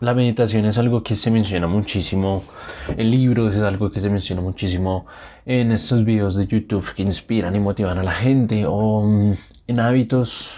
la 0.00 0.14
meditación 0.14 0.64
es 0.64 0.78
algo 0.78 1.02
que 1.02 1.14
se 1.14 1.30
menciona 1.30 1.66
muchísimo. 1.66 2.42
En 2.96 3.10
libros, 3.10 3.54
es 3.54 3.62
algo 3.62 3.90
que 3.90 4.00
se 4.00 4.08
menciona 4.08 4.40
muchísimo 4.40 5.06
en 5.44 5.72
estos 5.72 6.04
videos 6.04 6.36
de 6.36 6.46
YouTube 6.46 6.94
que 6.94 7.02
inspiran 7.02 7.54
y 7.54 7.60
motivan 7.60 7.98
a 7.98 8.02
la 8.02 8.12
gente 8.12 8.64
o 8.66 9.02
mm, 9.02 9.34
en 9.66 9.80
hábitos, 9.80 10.52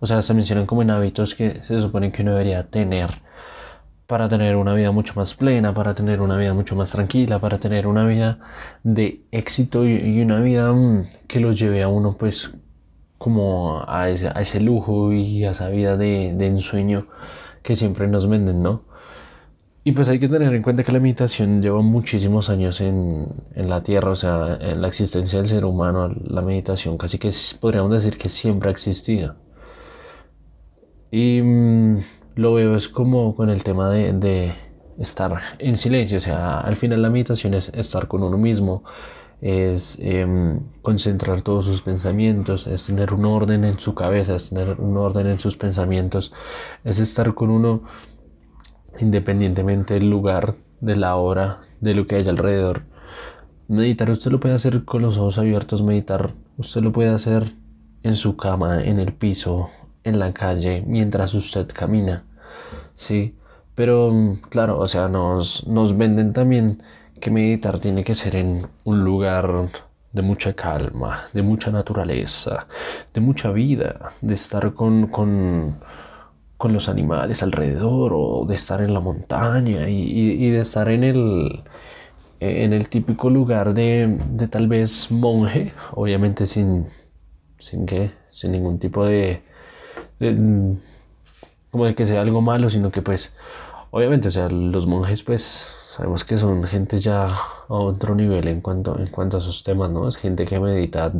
o 0.00 0.06
sea, 0.06 0.22
se 0.22 0.34
mencionan 0.34 0.66
como 0.66 0.82
en 0.82 0.90
hábitos 0.90 1.34
que 1.34 1.62
se 1.62 1.80
supone 1.80 2.10
que 2.12 2.22
uno 2.22 2.32
debería 2.32 2.66
tener 2.66 3.10
para 4.06 4.28
tener 4.28 4.56
una 4.56 4.74
vida 4.74 4.92
mucho 4.92 5.14
más 5.16 5.34
plena, 5.34 5.74
para 5.74 5.94
tener 5.94 6.20
una 6.20 6.36
vida 6.36 6.54
mucho 6.54 6.76
más 6.76 6.92
tranquila, 6.92 7.40
para 7.40 7.58
tener 7.58 7.86
una 7.86 8.06
vida 8.06 8.38
de 8.84 9.22
éxito 9.32 9.86
y, 9.86 10.20
una 10.22 10.40
vida 10.40 10.72
mm, 10.72 11.08
que 11.26 11.40
lo 11.40 11.52
lleve 11.52 11.82
a 11.82 11.88
uno 11.88 12.16
pues 12.16 12.50
como 13.18 13.84
a 13.86 14.08
ese, 14.10 14.60
lujo 14.60 15.12
y 15.12 15.44
a 15.44 15.50
esa 15.50 15.68
vida 15.68 15.96
de, 15.96 16.34
de 16.34 16.46
ensueño 16.46 17.06
que 17.66 17.76
siempre 17.76 18.06
nos 18.06 18.28
venden, 18.28 18.62
¿no? 18.62 18.84
Y 19.84 19.92
pues 19.92 20.08
hay 20.08 20.18
que 20.18 20.28
tener 20.28 20.52
en 20.54 20.62
cuenta 20.62 20.84
que 20.84 20.92
la 20.92 21.00
meditación 21.00 21.62
lleva 21.62 21.80
muchísimos 21.80 22.48
años 22.48 22.80
en, 22.80 23.26
en, 23.54 23.68
la 23.68 23.82
Tierra, 23.82 24.10
o 24.10 24.16
sea, 24.16 24.58
en 24.60 24.80
la 24.82 24.88
existencia 24.88 25.38
del 25.38 25.48
ser 25.48 25.64
humano, 25.64 26.08
la 26.24 26.42
meditación 26.42 26.96
casi 26.98 27.18
que 27.18 27.30
podríamos 27.60 27.92
decir 27.92 28.18
que 28.18 28.28
siempre 28.28 28.68
ha 28.68 28.72
existido. 28.72 29.36
Y 31.10 31.40
mm, 31.42 31.98
lo 32.36 32.54
veo 32.54 32.74
es 32.76 32.88
como 32.88 33.34
con 33.36 33.50
el 33.50 33.62
tema 33.62 33.90
de, 33.90 34.12
de, 34.12 34.54
estar 34.98 35.40
en 35.58 35.76
silencio, 35.76 36.18
o 36.18 36.20
sea, 36.20 36.60
al 36.60 36.76
final 36.76 37.02
la 37.02 37.10
meditación 37.10 37.54
es 37.54 37.68
estar 37.74 38.08
con 38.08 38.22
uno 38.22 38.38
mismo, 38.38 38.82
es 39.40 39.98
em, 40.00 40.60
concentrar 40.82 41.42
todos 41.42 41.66
sus 41.66 41.82
pensamientos, 41.82 42.66
es 42.66 42.84
tener 42.84 43.12
un 43.12 43.24
orden 43.24 43.64
en 43.64 43.78
su 43.78 43.94
cabeza, 43.94 44.36
es 44.36 44.50
tener 44.50 44.80
un 44.80 44.96
orden 44.96 45.26
en 45.26 45.38
sus 45.38 45.56
pensamientos, 45.56 46.32
es 46.84 46.98
estar 46.98 47.34
con 47.34 47.50
uno 47.50 47.82
independientemente 48.98 49.94
del 49.94 50.08
lugar, 50.08 50.54
de 50.80 50.96
la 50.96 51.16
hora, 51.16 51.60
de 51.80 51.94
lo 51.94 52.06
que 52.06 52.16
hay 52.16 52.28
alrededor. 52.28 52.82
Meditar 53.68 54.10
usted 54.10 54.30
lo 54.30 54.40
puede 54.40 54.54
hacer 54.54 54.84
con 54.84 55.02
los 55.02 55.18
ojos 55.18 55.38
abiertos, 55.38 55.82
meditar 55.82 56.32
usted 56.56 56.80
lo 56.82 56.92
puede 56.92 57.10
hacer 57.10 57.52
en 58.02 58.16
su 58.16 58.36
cama, 58.36 58.82
en 58.82 59.00
el 59.00 59.12
piso, 59.12 59.70
en 60.04 60.18
la 60.18 60.32
calle, 60.32 60.84
mientras 60.86 61.34
usted 61.34 61.68
camina. 61.72 62.24
Sí, 62.94 63.36
pero 63.74 64.38
claro, 64.48 64.78
o 64.78 64.88
sea, 64.88 65.08
nos, 65.08 65.66
nos 65.66 65.96
venden 65.98 66.32
también 66.32 66.82
que 67.20 67.30
meditar 67.30 67.78
tiene 67.78 68.04
que 68.04 68.14
ser 68.14 68.36
en 68.36 68.66
un 68.84 69.04
lugar 69.04 69.68
de 70.12 70.22
mucha 70.22 70.54
calma, 70.54 71.24
de 71.32 71.42
mucha 71.42 71.70
naturaleza, 71.70 72.66
de 73.12 73.20
mucha 73.20 73.52
vida, 73.52 74.12
de 74.20 74.34
estar 74.34 74.72
con, 74.72 75.08
con, 75.08 75.76
con 76.56 76.72
los 76.72 76.88
animales 76.88 77.42
alrededor 77.42 78.12
o 78.14 78.46
de 78.46 78.54
estar 78.54 78.80
en 78.80 78.94
la 78.94 79.00
montaña 79.00 79.88
y, 79.88 80.50
de 80.50 80.60
estar 80.60 80.88
en 80.88 81.04
el, 81.04 81.60
en 82.40 82.72
el 82.72 82.88
típico 82.88 83.28
lugar 83.28 83.74
de, 83.74 84.18
de 84.30 84.48
tal 84.48 84.68
vez 84.68 85.10
monje, 85.10 85.72
obviamente 85.92 86.46
sin, 86.46 86.86
sin, 87.58 87.86
sin 88.30 88.52
ningún 88.52 88.78
tipo 88.78 89.04
de, 89.04 89.42
de, 90.18 90.76
como 91.70 91.84
de 91.84 91.94
que 91.94 92.06
sea 92.06 92.22
algo 92.22 92.40
malo, 92.40 92.70
sino 92.70 92.90
que 92.90 93.02
pues 93.02 93.34
obviamente, 93.90 94.28
o 94.28 94.30
sea, 94.30 94.48
los 94.48 94.86
monjes 94.86 95.22
pues 95.22 95.66
Sabemos 95.96 96.24
que 96.24 96.36
son 96.36 96.62
gente 96.64 96.98
ya 96.98 97.28
a 97.28 97.38
otro 97.68 98.14
nivel 98.14 98.48
en 98.48 98.60
cuanto, 98.60 98.98
en 98.98 99.06
cuanto 99.06 99.38
a 99.38 99.40
sus 99.40 99.64
temas, 99.64 99.90
¿no? 99.90 100.06
Es 100.06 100.18
gente 100.18 100.44
que 100.44 100.60
medita 100.60 101.10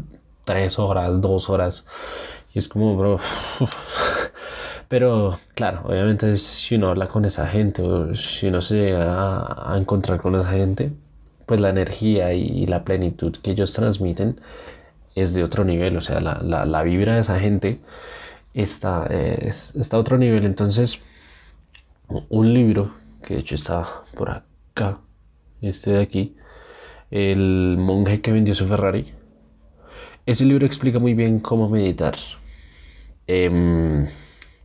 tres 0.44 0.78
horas, 0.78 1.18
dos 1.22 1.48
horas. 1.48 1.86
Y 2.52 2.58
es 2.58 2.68
como, 2.68 2.94
bro. 2.94 3.18
Pero 4.88 5.38
claro, 5.54 5.80
obviamente 5.84 6.36
si 6.36 6.74
uno 6.74 6.90
habla 6.90 7.08
con 7.08 7.24
esa 7.24 7.46
gente 7.46 7.80
o 7.80 8.14
si 8.14 8.48
uno 8.48 8.60
se 8.60 8.74
llega 8.74 9.72
a, 9.72 9.78
encontrar 9.78 10.20
con 10.20 10.34
esa 10.34 10.50
gente, 10.50 10.92
pues 11.46 11.58
la 11.58 11.70
energía 11.70 12.34
y, 12.34 12.66
la 12.66 12.84
plenitud 12.84 13.34
que 13.42 13.52
ellos 13.52 13.72
transmiten 13.72 14.38
es 15.14 15.32
de 15.32 15.42
otro 15.42 15.64
nivel. 15.64 15.96
O 15.96 16.02
sea, 16.02 16.20
la, 16.20 16.42
la, 16.42 16.66
la 16.66 16.82
vibra 16.82 17.14
de 17.14 17.20
esa 17.20 17.40
gente 17.40 17.80
está, 18.52 19.06
está 19.06 19.96
a 19.96 20.00
otro 20.00 20.18
nivel. 20.18 20.44
Entonces, 20.44 21.02
un 22.28 22.52
libro 22.52 22.92
que 23.22 23.34
de 23.36 23.40
hecho 23.40 23.54
está 23.54 23.88
por 24.14 24.30
acá 24.30 24.44
este 25.62 25.92
de 25.92 26.02
aquí, 26.02 26.36
el 27.10 27.76
monje 27.78 28.20
que 28.20 28.32
vendió 28.32 28.54
su 28.54 28.66
Ferrari. 28.66 29.14
Ese 30.26 30.44
libro 30.44 30.66
explica 30.66 30.98
muy 30.98 31.14
bien 31.14 31.38
cómo 31.38 31.68
meditar. 31.68 32.16
Em, 33.26 34.06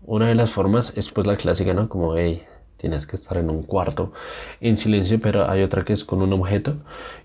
una 0.03 0.27
de 0.27 0.35
las 0.35 0.51
formas 0.51 0.93
es 0.97 1.09
pues 1.11 1.27
la 1.27 1.37
clásica, 1.37 1.73
¿no? 1.73 1.87
Como, 1.87 2.15
hey, 2.17 2.43
tienes 2.77 3.05
que 3.05 3.15
estar 3.15 3.37
en 3.37 3.49
un 3.49 3.63
cuarto 3.63 4.11
en 4.59 4.75
silencio, 4.75 5.19
pero 5.21 5.49
hay 5.49 5.61
otra 5.63 5.85
que 5.85 5.93
es 5.93 6.03
con 6.03 6.21
un 6.21 6.33
objeto 6.33 6.77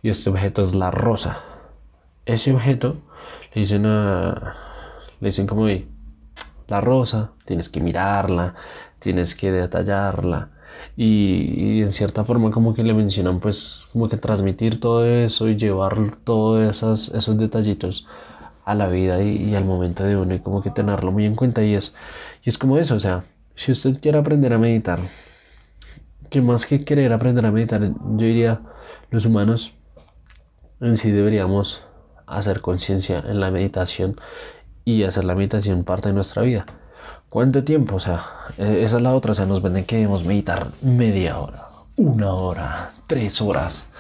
y 0.03 0.11
este 0.11 0.31
objeto 0.31 0.63
es 0.63 0.75
la 0.75 0.91
rosa. 0.91 1.41
Ese 2.25 2.53
objeto 2.53 2.97
le 3.55 3.63
dicen 3.63 3.87
a, 3.87 4.57
le 5.21 5.29
dicen 5.29 5.47
como, 5.47 5.67
hey, 5.69 5.89
la 6.69 6.81
rosa, 6.81 7.33
tienes 7.45 7.69
que 7.69 7.81
mirarla, 7.81 8.55
tienes 8.99 9.35
que 9.35 9.51
detallarla, 9.51 10.51
y, 10.97 11.83
en 11.83 11.93
cierta 11.93 12.25
forma 12.25 12.51
como 12.51 12.75
que 12.75 12.83
le 12.83 12.95
mencionan 12.95 13.41
pues 13.41 13.87
como 13.93 14.09
que 14.09 14.17
transmitir 14.17 14.81
todo 14.81 15.05
eso 15.05 15.49
y 15.49 15.57
llevar 15.57 16.17
todos 16.25 16.71
esos, 16.71 17.09
esos 17.15 17.37
detallitos 17.39 18.07
a 18.65 18.75
la 18.75 18.89
vida 18.89 19.23
y, 19.23 19.55
al 19.55 19.65
momento 19.65 20.05
de 20.05 20.17
uno 20.17 20.35
y 20.35 20.41
como 20.41 20.63
que 20.63 20.71
tenerlo 20.71 21.13
muy 21.13 21.25
en 21.25 21.35
cuenta 21.37 21.63
y 21.63 21.75
es, 21.75 21.95
y 22.45 22.49
es 22.49 22.59
como 22.59 22.79
eso, 22.79 22.97
o 22.97 23.01
sea, 23.01 23.25
si 23.55 23.73
usted 23.73 24.01
quiere 24.01 24.19
aprender 24.19 24.53
a 24.53 24.59
meditar, 24.59 25.01
que 26.31 26.43
más 26.43 26.67
que 26.67 26.85
querer 26.85 27.13
aprender 27.13 27.47
a 27.47 27.53
meditar, 27.53 27.83
yo 27.83 28.27
diría, 28.27 28.61
los 29.11 29.25
humanos 29.25 29.73
en 30.81 30.97
sí 30.97 31.11
deberíamos 31.11 31.83
hacer 32.27 32.61
conciencia 32.61 33.23
en 33.27 33.41
la 33.41 33.51
meditación 33.51 34.21
y 34.85 35.05
hacer 35.05 35.25
la 35.25 35.35
meditación 35.35 35.85
parte 35.85 36.09
de 36.09 36.15
nuestra 36.15 36.43
vida. 36.43 36.67
¿Cuánto 37.37 37.65
tiempo? 37.65 37.97
O 37.97 38.01
sea, 38.01 38.25
e, 38.57 38.83
esa 38.83 38.97
es 38.97 39.03
la 39.03 39.13
otra. 39.13 39.33
O 39.33 39.35
sea, 39.35 39.45
nos 39.45 39.61
venden 39.61 39.85
que 39.85 39.97
debemos 39.97 40.25
meditar 40.25 40.69
media 40.81 41.39
hora, 41.39 41.67
una 41.99 42.33
hora, 42.33 42.93
tres 43.07 43.43
horas. 43.43 43.91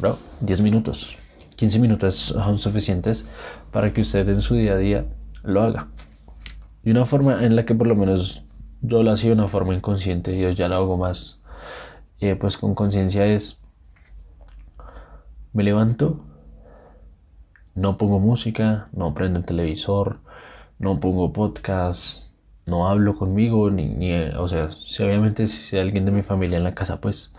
Bro, 0.00 0.18
10 0.40 0.60
minutos, 0.62 1.16
15 1.54 1.78
minutos 1.78 2.16
son 2.16 2.58
suficientes 2.58 3.28
para 3.70 3.92
que 3.92 4.00
usted 4.00 4.28
en 4.28 4.40
su 4.40 4.56
día 4.56 4.72
a 4.72 4.76
día 4.76 5.04
lo 5.44 5.62
haga. 5.62 5.86
Y 6.82 6.90
una 6.90 7.06
forma 7.06 7.44
en 7.44 7.54
la 7.54 7.64
que 7.64 7.76
por 7.76 7.86
lo 7.86 7.94
menos 7.94 8.42
yo 8.80 9.04
lo 9.04 9.12
hacía 9.12 9.30
de 9.30 9.36
una 9.36 9.46
forma 9.46 9.72
inconsciente 9.72 10.36
yo 10.36 10.50
ya 10.50 10.66
lo 10.66 10.74
hago 10.74 10.96
más, 10.96 11.40
eh, 12.18 12.34
pues 12.34 12.58
con 12.58 12.74
conciencia 12.74 13.24
es, 13.24 13.60
me 15.52 15.62
levanto, 15.62 16.24
no 17.76 17.96
pongo 17.96 18.18
música, 18.18 18.88
no 18.90 19.14
prendo 19.14 19.38
el 19.38 19.44
televisor, 19.44 20.18
no 20.80 20.98
pongo 20.98 21.32
podcast, 21.32 22.29
no 22.66 22.88
hablo 22.88 23.14
conmigo, 23.16 23.70
ni, 23.70 23.86
ni, 23.86 24.12
o 24.14 24.48
sea, 24.48 24.70
si 24.72 25.02
obviamente 25.02 25.46
si 25.46 25.76
hay 25.76 25.82
alguien 25.82 26.04
de 26.04 26.12
mi 26.12 26.22
familia 26.22 26.58
en 26.58 26.64
la 26.64 26.74
casa, 26.74 27.00
pues 27.00 27.32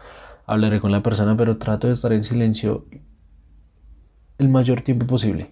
hablaré 0.46 0.80
con 0.80 0.92
la 0.92 1.02
persona, 1.02 1.38
pero 1.38 1.58
trato 1.58 1.88
de 1.88 1.94
estar 1.94 2.12
en 2.14 2.24
silencio 2.24 2.86
el 4.38 4.50
mayor 4.50 4.82
tiempo 4.82 5.06
posible. 5.06 5.52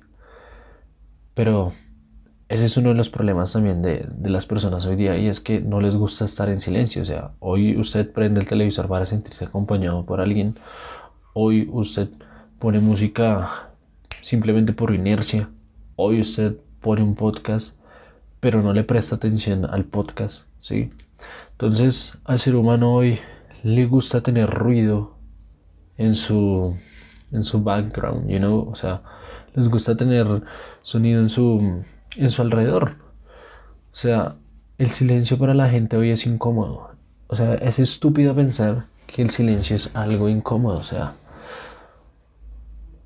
Pero 1.34 1.74
ese 2.50 2.66
es 2.66 2.78
uno 2.78 2.90
de 2.90 2.96
los 2.96 3.09
problemas 3.09 3.53
también 3.53 3.81
de, 3.81 4.08
de, 4.12 4.29
las 4.29 4.46
personas 4.46 4.85
hoy 4.85 4.96
día 4.96 5.18
y 5.18 5.28
es 5.28 5.40
que 5.40 5.62
no 5.62 5.79
les 5.79 5.96
gusta 5.96 6.25
estar 6.25 6.50
en 6.50 6.59
silencio. 6.59 7.03
O 7.03 7.06
sea, 7.06 7.31
hoy 7.40 7.78
usted 7.78 8.12
prende 8.12 8.41
el 8.41 8.47
televisor 8.47 8.88
para 8.88 9.06
sentirse 9.06 9.46
acompañado 9.46 10.06
por 10.06 10.19
alguien. 10.19 10.56
Hoy 11.34 11.69
usted 11.72 12.09
pone 12.58 12.79
música 12.79 13.69
simplemente 14.22 14.74
por 14.74 14.94
inercia. 14.94 15.50
Hoy 15.96 16.19
usted 16.19 16.58
pone 16.81 17.03
un 17.03 17.16
podcast 17.16 17.78
pero 18.40 18.62
no 18.62 18.74
le 18.74 18.84
presta 18.84 19.16
atención 19.16 19.66
al 19.66 19.86
podcast, 19.86 20.44
¿sí? 20.60 20.90
Entonces, 21.52 22.18
al 22.24 22.40
ser 22.40 22.56
humano 22.56 22.94
hoy 22.94 23.20
le 23.64 23.86
gusta 23.86 24.22
tener 24.22 24.50
ruido 24.50 25.18
en 25.97 26.16
su, 26.16 26.78
en 27.32 27.44
su 27.44 27.62
background, 27.62 28.30
you 28.30 28.38
know? 28.38 28.70
O 28.70 28.76
sea, 28.76 29.02
les 29.53 29.68
gusta 29.68 29.97
tener 29.97 30.44
sonido 30.82 31.20
en 31.20 31.30
su, 31.30 31.84
en 32.16 32.32
su 32.32 32.41
alrededor. 32.41 32.96
O 33.91 33.96
sea, 33.96 34.36
el 34.78 34.92
silencio 34.92 35.38
para 35.38 35.53
la 35.53 35.70
gente 35.70 35.97
hoy 35.97 36.12
es 36.12 36.26
incómodo. 36.26 36.92
O 37.28 37.35
sea, 37.35 37.56
es 37.56 37.80
estúpido 37.80 38.34
pensar 38.34 38.85
que 39.06 39.22
el 39.22 39.30
silencio 39.30 39.76
es 39.76 39.94
algo 39.96 40.30
incómodo. 40.30 40.78
O 40.78 40.84
sea, 40.84 41.14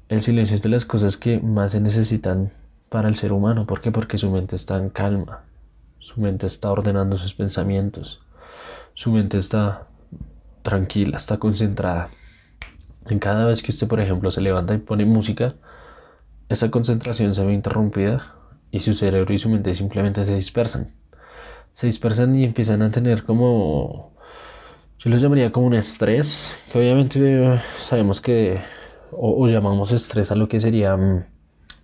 el 0.09 0.21
silencio 0.21 0.56
es 0.56 0.62
de 0.62 0.69
las 0.69 0.86
cosas 0.86 1.18
que 1.18 1.39
más 1.39 1.71
se 1.71 1.81
necesitan 1.81 2.51
para 2.93 3.09
el 3.09 3.15
ser 3.15 3.33
humano. 3.33 3.65
¿Por 3.65 3.81
qué? 3.81 3.91
Porque 3.91 4.19
su 4.19 4.29
mente 4.29 4.55
está 4.55 4.77
en 4.77 4.89
calma, 4.89 5.41
su 5.97 6.21
mente 6.21 6.45
está 6.45 6.71
ordenando 6.71 7.17
sus 7.17 7.33
pensamientos, 7.33 8.21
su 8.93 9.11
mente 9.11 9.39
está 9.39 9.87
tranquila, 10.61 11.17
está 11.17 11.39
concentrada. 11.39 12.11
En 13.07 13.17
cada 13.17 13.45
vez 13.45 13.63
que 13.63 13.71
usted, 13.71 13.87
por 13.87 13.99
ejemplo, 13.99 14.29
se 14.29 14.41
levanta 14.41 14.75
y 14.75 14.77
pone 14.77 15.05
música, 15.05 15.55
esa 16.49 16.69
concentración 16.69 17.33
se 17.33 17.43
ve 17.43 17.53
interrumpida 17.53 18.35
y 18.69 18.81
su 18.81 18.93
cerebro 18.93 19.33
y 19.33 19.39
su 19.39 19.49
mente 19.49 19.73
simplemente 19.73 20.23
se 20.23 20.35
dispersan. 20.35 20.93
Se 21.73 21.87
dispersan 21.87 22.35
y 22.35 22.43
empiezan 22.43 22.83
a 22.83 22.91
tener 22.91 23.23
como, 23.23 24.13
yo 24.99 25.09
lo 25.09 25.17
llamaría 25.17 25.51
como 25.51 25.65
un 25.65 25.73
estrés, 25.73 26.53
que 26.71 26.77
obviamente 26.77 27.59
sabemos 27.79 28.21
que, 28.21 28.61
o, 29.09 29.47
llamamos 29.47 29.91
estrés 29.91 30.29
a 30.29 30.35
lo 30.35 30.47
que 30.47 30.59
sería 30.59 30.95
mm, 30.95 31.32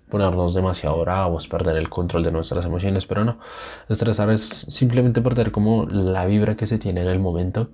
ponernos 0.09 0.53
demasiado 0.53 1.00
bravos, 1.00 1.47
perder 1.47 1.77
el 1.77 1.89
control 1.89 2.23
de 2.23 2.31
nuestras 2.31 2.65
emociones, 2.65 3.06
pero 3.06 3.23
no, 3.23 3.39
estresar 3.88 4.29
es 4.31 4.41
simplemente 4.47 5.21
perder 5.21 5.51
como 5.51 5.85
la 5.85 6.25
vibra 6.25 6.56
que 6.56 6.67
se 6.67 6.79
tiene 6.79 7.01
en 7.01 7.07
el 7.07 7.19
momento. 7.19 7.69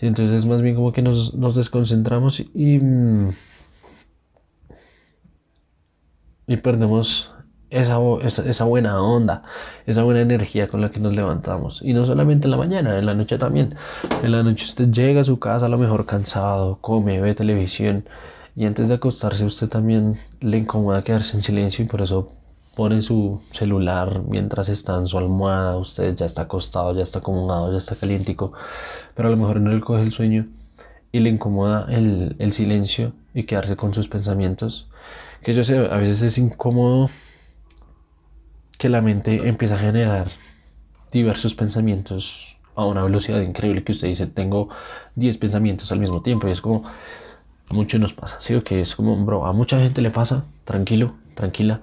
entonces 0.00 0.38
es 0.38 0.46
más 0.46 0.62
bien 0.62 0.74
como 0.74 0.92
que 0.92 1.02
nos, 1.02 1.34
nos 1.34 1.54
desconcentramos 1.54 2.40
y, 2.40 2.80
y 6.46 6.56
perdemos 6.56 7.32
esa, 7.70 7.98
esa, 8.22 8.64
buena 8.64 9.02
onda, 9.02 9.42
esa 9.86 10.02
buena 10.02 10.20
energía 10.22 10.68
con 10.68 10.80
la 10.80 10.90
que 10.90 11.00
nos 11.00 11.14
levantamos. 11.14 11.82
Y 11.82 11.92
no 11.92 12.04
solamente 12.06 12.46
en 12.46 12.52
la 12.52 12.56
mañana, 12.56 12.98
en 12.98 13.06
la 13.06 13.14
noche 13.14 13.38
también. 13.38 13.74
En 14.22 14.32
la 14.32 14.42
noche 14.42 14.64
usted 14.64 14.90
llega 14.90 15.20
a 15.20 15.24
su 15.24 15.38
casa 15.38 15.66
a 15.66 15.68
lo 15.68 15.78
mejor 15.78 16.06
cansado, 16.06 16.78
come, 16.80 17.20
ve 17.20 17.34
televisión 17.34 18.04
y 18.56 18.64
antes 18.64 18.88
de 18.88 18.94
acostarse 18.94 19.44
usted 19.44 19.68
también 19.68 20.18
le 20.40 20.58
incomoda 20.58 21.04
quedarse 21.04 21.36
en 21.36 21.42
silencio 21.42 21.84
y 21.84 21.88
por 21.88 22.02
eso 22.02 22.32
pone 22.76 23.02
su 23.02 23.40
celular 23.50 24.22
mientras 24.28 24.68
está 24.68 24.96
en 24.96 25.06
su 25.06 25.18
almohada, 25.18 25.76
usted 25.76 26.14
ya 26.14 26.26
está 26.26 26.42
acostado, 26.42 26.94
ya 26.94 27.02
está 27.02 27.18
acomodado, 27.18 27.72
ya 27.72 27.78
está 27.78 27.96
calientico, 27.96 28.52
pero 29.14 29.28
a 29.28 29.30
lo 29.32 29.36
mejor 29.36 29.60
no 29.60 29.72
le 29.72 29.80
coge 29.80 30.02
el 30.02 30.12
sueño 30.12 30.46
y 31.10 31.20
le 31.20 31.30
incomoda 31.30 31.86
el, 31.88 32.36
el 32.38 32.52
silencio 32.52 33.12
y 33.34 33.44
quedarse 33.44 33.74
con 33.74 33.94
sus 33.94 34.08
pensamientos. 34.08 34.88
Que 35.42 35.54
yo 35.54 35.64
sé, 35.64 35.78
a 35.78 35.96
veces 35.96 36.22
es 36.22 36.38
incómodo 36.38 37.10
que 38.78 38.88
la 38.88 39.02
mente 39.02 39.48
empieza 39.48 39.74
a 39.74 39.78
generar 39.78 40.28
diversos 41.10 41.54
pensamientos 41.54 42.56
a 42.76 42.86
una 42.86 43.02
velocidad 43.02 43.40
increíble 43.40 43.82
que 43.82 43.90
usted 43.90 44.06
dice, 44.06 44.28
tengo 44.28 44.68
10 45.16 45.36
pensamientos 45.38 45.90
al 45.90 45.98
mismo 45.98 46.22
tiempo 46.22 46.46
y 46.46 46.52
es 46.52 46.60
como, 46.60 46.84
mucho 47.70 47.98
nos 47.98 48.12
pasa, 48.12 48.38
¿sí? 48.40 48.60
Que 48.62 48.80
es 48.80 48.94
como, 48.94 49.16
bro, 49.24 49.46
a 49.46 49.52
mucha 49.52 49.78
gente 49.78 50.00
le 50.02 50.10
pasa, 50.10 50.44
tranquilo, 50.64 51.14
tranquila. 51.34 51.80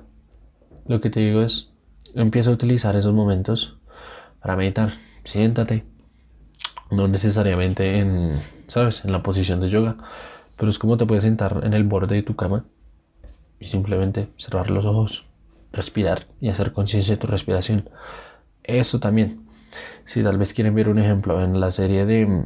Lo 0.88 1.02
que 1.02 1.10
te 1.10 1.20
digo 1.20 1.42
es, 1.42 1.72
empieza 2.16 2.50
a 2.50 2.54
utilizar 2.54 2.96
esos 2.96 3.14
momentos 3.14 3.78
para 4.40 4.56
meditar, 4.56 4.94
siéntate, 5.24 5.84
no 6.92 7.08
necesariamente 7.08 8.00
en, 8.00 8.32
¿sabes? 8.68 9.04
En 9.06 9.12
la 9.12 9.24
posición 9.24 9.60
de 9.60 9.70
yoga, 9.70 9.98
pero 10.58 10.70
es 10.70 10.80
como 10.80 10.98
te 10.98 11.06
puedes 11.06 11.24
sentar 11.24 11.62
en 11.64 11.74
el 11.74 11.84
borde 11.84 12.16
de 12.16 12.22
tu 12.22 12.36
cama 12.36 12.66
y 13.60 13.68
simplemente 13.68 14.30
cerrar 14.38 14.70
los 14.70 14.86
ojos 14.86 15.26
respirar 15.76 16.26
y 16.40 16.50
hacer 16.50 16.72
conciencia 16.72 17.14
de 17.14 17.22
tu 17.22 17.28
respiración. 17.28 17.90
Eso 18.64 19.00
también. 19.00 19.46
Si 20.06 20.24
tal 20.24 20.38
vez 20.38 20.54
quieren 20.54 20.74
ver 20.74 20.90
un 20.90 21.00
ejemplo 21.00 21.42
en 21.44 21.60
la 21.60 21.72
serie 21.72 22.06
de 22.06 22.26
mm, 22.26 22.46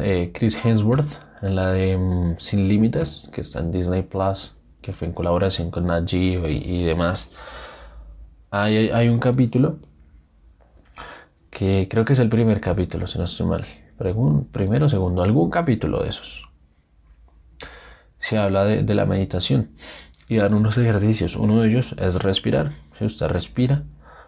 eh, 0.00 0.30
Chris 0.34 0.64
Hemsworth, 0.64 1.18
en 1.42 1.56
la 1.56 1.72
de 1.72 1.96
mm, 1.98 2.38
Sin 2.38 2.68
Límites, 2.68 3.28
que 3.32 3.40
está 3.40 3.60
en 3.60 3.72
Disney 3.72 4.02
Plus, 4.02 4.54
que 4.80 4.92
fue 4.92 5.08
en 5.08 5.14
colaboración 5.14 5.70
con 5.70 5.86
Nat 5.86 6.12
y, 6.12 6.82
demás, 6.84 7.30
hay, 8.50 8.90
hay, 8.90 9.08
un 9.08 9.18
capítulo 9.18 9.78
que 11.50 11.86
creo 11.90 12.04
que 12.04 12.14
es 12.14 12.18
el 12.18 12.28
primer 12.28 12.60
capítulo, 12.60 13.06
si 13.06 13.18
no 13.18 13.24
estoy 13.24 13.46
mal. 13.46 13.64
Primero 14.50 14.86
o 14.86 14.88
segundo, 14.88 15.22
algún 15.22 15.48
capítulo 15.48 16.02
de 16.02 16.08
esos. 16.08 16.50
Se 18.18 18.36
habla 18.36 18.64
de, 18.64 18.82
de 18.82 18.94
la 18.94 19.06
meditación 19.06 19.70
y 20.28 20.36
dan 20.36 20.54
unos 20.54 20.76
ejercicios. 20.78 21.36
Uno 21.36 21.60
de 21.60 21.68
ellos 21.68 21.94
es 21.98 22.16
respirar. 22.16 22.72
Si 22.98 23.04
usted 23.04 23.28
respira, 23.28 23.84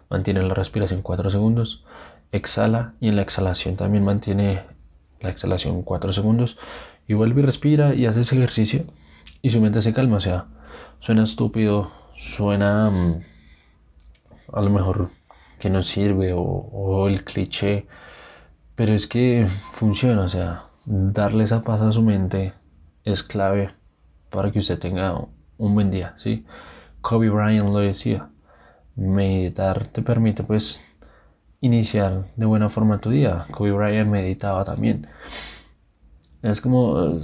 mantiene 0.09 0.43
la 0.43 0.53
respiración 0.53 1.01
4 1.01 1.29
segundos, 1.29 1.83
exhala 2.31 2.93
y 3.01 3.09
en 3.09 3.17
la 3.17 3.21
exhalación 3.21 3.75
también 3.75 4.05
mantiene 4.05 4.63
la 5.19 5.29
exhalación 5.29 5.81
4 5.81 6.13
segundos 6.13 6.57
y 7.07 7.13
vuelve 7.13 7.41
y 7.41 7.45
respira 7.45 7.93
y 7.93 8.05
hace 8.05 8.21
ese 8.21 8.35
ejercicio 8.35 8.85
y 9.41 9.49
su 9.49 9.61
mente 9.61 9.81
se 9.81 9.93
calma. 9.93 10.17
O 10.17 10.21
sea, 10.21 10.45
suena 10.99 11.23
estúpido, 11.23 11.91
suena 12.15 12.89
mm, 12.89 13.21
a 14.53 14.61
lo 14.61 14.69
mejor 14.69 15.09
que 15.59 15.69
no 15.69 15.81
sirve 15.81 16.33
o, 16.33 16.41
o 16.41 17.07
el 17.07 17.23
cliché, 17.23 17.87
pero 18.75 18.93
es 18.93 19.07
que 19.07 19.47
funciona. 19.71 20.21
O 20.23 20.29
sea, 20.29 20.65
darle 20.85 21.43
esa 21.43 21.61
paz 21.61 21.81
a 21.81 21.91
su 21.91 22.01
mente 22.01 22.53
es 23.03 23.23
clave 23.23 23.71
para 24.29 24.51
que 24.51 24.59
usted 24.59 24.79
tenga 24.79 25.15
un 25.57 25.73
buen 25.73 25.91
día, 25.91 26.13
¿sí? 26.17 26.45
Kobe 27.01 27.29
Bryant 27.29 27.69
lo 27.69 27.77
decía, 27.79 28.29
meditar 28.95 29.87
te 29.87 30.01
permite 30.01 30.43
pues 30.43 30.83
iniciar 31.61 32.25
de 32.35 32.45
buena 32.45 32.69
forma 32.69 32.99
tu 32.99 33.11
día. 33.11 33.45
Kobe 33.51 33.71
Bryant 33.71 34.09
meditaba 34.09 34.65
también. 34.65 35.07
Es 36.45 36.61
como 36.61 37.19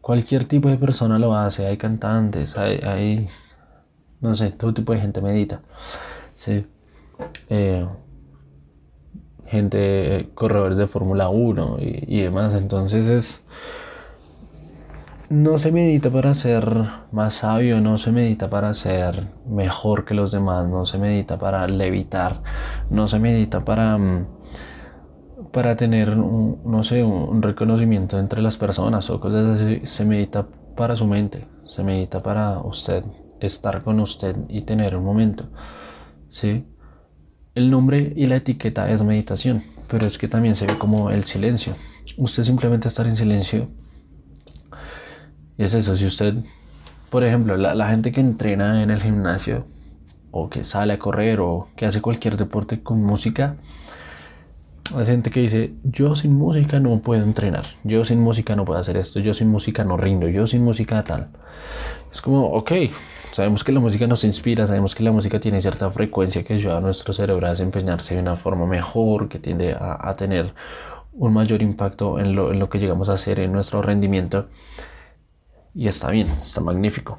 cualquier 0.00 0.46
tipo 0.46 0.68
de 0.68 0.78
persona 0.78 1.18
lo 1.18 1.34
hace, 1.34 1.66
hay 1.66 1.76
cantantes, 1.76 2.56
hay, 2.56 3.28
no 4.20 4.34
sé, 4.34 4.50
todo 4.50 4.72
tipo 4.72 4.92
de 4.92 5.00
gente 5.00 5.20
medita. 5.20 5.60
¿sí? 6.34 6.66
Eh, 7.50 7.86
gente, 9.46 10.30
corredores 10.34 10.78
de 10.78 10.86
Fórmula 10.86 11.28
1 11.28 11.76
y, 11.80 12.04
y 12.18 12.22
demás, 12.22 12.54
entonces 12.54 13.06
es 13.08 13.42
no 15.30 15.58
se 15.58 15.72
medita 15.72 16.10
para 16.10 16.34
ser 16.34 16.70
más 17.10 17.34
sabio, 17.34 17.80
no 17.80 17.98
se 17.98 18.12
medita 18.12 18.48
para 18.50 18.72
ser 18.74 19.26
mejor 19.48 20.04
que 20.04 20.14
los 20.14 20.30
demás, 20.30 20.68
no 20.68 20.86
se 20.86 20.98
medita 20.98 21.38
para 21.38 21.66
levitar, 21.66 22.40
no 22.90 23.08
se 23.08 23.18
medita 23.18 23.64
para, 23.64 23.98
mm, 23.98 24.26
para 25.54 25.76
tener, 25.76 26.16
no 26.16 26.82
sé, 26.82 27.02
un 27.02 27.40
reconocimiento 27.40 28.18
entre 28.18 28.42
las 28.42 28.56
personas 28.56 29.08
o 29.08 29.18
cosas 29.20 29.60
así. 29.60 29.80
Se 29.84 30.04
medita 30.04 30.46
para 30.76 30.96
su 30.96 31.06
mente, 31.06 31.46
se 31.64 31.82
medita 31.82 32.22
para 32.22 32.58
usted, 32.58 33.04
estar 33.40 33.82
con 33.82 34.00
usted 34.00 34.36
y 34.48 34.62
tener 34.62 34.96
un 34.96 35.04
momento. 35.04 35.44
¿sí? 36.28 36.66
El 37.54 37.70
nombre 37.70 38.12
y 38.16 38.26
la 38.26 38.36
etiqueta 38.36 38.90
es 38.90 39.02
meditación, 39.02 39.62
pero 39.88 40.06
es 40.06 40.18
que 40.18 40.28
también 40.28 40.56
se 40.56 40.66
ve 40.66 40.76
como 40.76 41.10
el 41.10 41.24
silencio. 41.24 41.74
Usted 42.18 42.44
simplemente 42.44 42.88
estar 42.88 43.06
en 43.06 43.16
silencio 43.16 43.68
y 45.56 45.62
es 45.62 45.74
eso, 45.74 45.96
si 45.96 46.06
usted, 46.06 46.34
por 47.10 47.24
ejemplo, 47.24 47.56
la, 47.56 47.88
gente 47.88 48.10
que 48.10 48.20
entrena 48.20 48.82
en 48.82 48.90
el 48.90 49.00
gimnasio 49.00 49.66
o 50.32 50.50
que 50.50 50.64
sale 50.64 50.94
a 50.94 50.98
correr 50.98 51.38
o 51.40 51.68
que 51.76 51.86
hace 51.86 52.00
cualquier 52.00 52.36
deporte 52.36 52.82
con 52.82 53.02
música, 53.02 53.56
hay 54.92 55.06
gente 55.06 55.30
que 55.30 55.40
dice, 55.40 55.72
yo 55.82 56.14
sin 56.14 56.34
música 56.34 56.78
no 56.78 56.98
puedo 56.98 57.22
entrenar, 57.22 57.64
yo 57.84 58.04
sin 58.04 58.20
música 58.20 58.54
no 58.54 58.64
puedo 58.64 58.78
hacer 58.78 58.96
esto, 58.96 59.18
yo 59.18 59.32
sin 59.32 59.48
música 59.48 59.84
no 59.84 59.96
rindo, 59.96 60.28
yo 60.28 60.46
sin 60.46 60.62
música 60.62 61.02
tal. 61.02 61.28
Es 62.12 62.20
como, 62.20 62.46
ok, 62.48 62.72
sabemos 63.32 63.64
que 63.64 63.72
la 63.72 63.80
música 63.80 64.06
nos 64.06 64.24
inspira, 64.24 64.66
sabemos 64.66 64.94
que 64.94 65.02
la 65.02 65.10
música 65.10 65.40
tiene 65.40 65.60
cierta 65.60 65.90
frecuencia 65.90 66.44
que 66.44 66.54
ayuda 66.54 66.78
a 66.78 66.80
nuestro 66.80 67.14
cerebro 67.14 67.46
a 67.46 67.50
desempeñarse 67.50 68.14
de 68.14 68.20
una 68.20 68.36
forma 68.36 68.66
mejor, 68.66 69.28
que 69.28 69.38
tiende 69.38 69.74
a, 69.78 70.14
tener 70.16 70.52
un 71.12 71.32
mayor 71.32 71.62
impacto 71.62 72.18
en 72.18 72.34
lo, 72.36 72.52
en 72.52 72.58
lo 72.58 72.68
que 72.68 72.78
llegamos 72.78 73.08
a 73.08 73.14
hacer 73.14 73.40
en 73.40 73.52
nuestro 73.52 73.80
rendimiento. 73.80 74.48
Y 75.74 75.88
está 75.88 76.10
bien, 76.10 76.28
está 76.42 76.60
magnífico. 76.60 77.18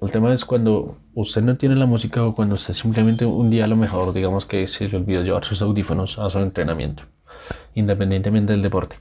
El 0.00 0.12
tema 0.12 0.32
es 0.32 0.44
cuando 0.44 0.96
usted 1.14 1.42
no 1.42 1.56
tiene 1.56 1.74
la 1.74 1.86
música 1.86 2.24
o 2.24 2.32
cuando 2.32 2.54
usted 2.54 2.72
simplemente 2.72 3.26
un 3.26 3.50
día 3.50 3.64
a 3.64 3.68
lo 3.68 3.74
mejor, 3.74 4.12
digamos 4.12 4.46
que 4.46 4.64
se 4.68 4.88
le 4.88 4.96
olvidó 4.96 5.22
llevar 5.22 5.44
sus 5.44 5.60
audífonos 5.60 6.20
a 6.20 6.30
su 6.30 6.38
entrenamiento, 6.38 7.02
independientemente 7.74 8.52
del 8.52 8.62
deporte. 8.62 8.96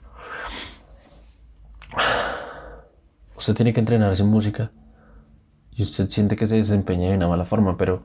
Usted 3.38 3.54
tiene 3.54 3.74
que 3.74 3.80
entrenar 3.80 4.16
sin 4.16 4.28
música 4.28 4.72
y 5.72 5.84
usted 5.84 6.10
siente 6.10 6.36
que 6.36 6.48
se 6.48 6.56
desempeña 6.56 7.10
de 7.10 7.18
una 7.18 7.28
mala 7.28 7.46
forma, 7.46 7.78
pero 7.78 8.02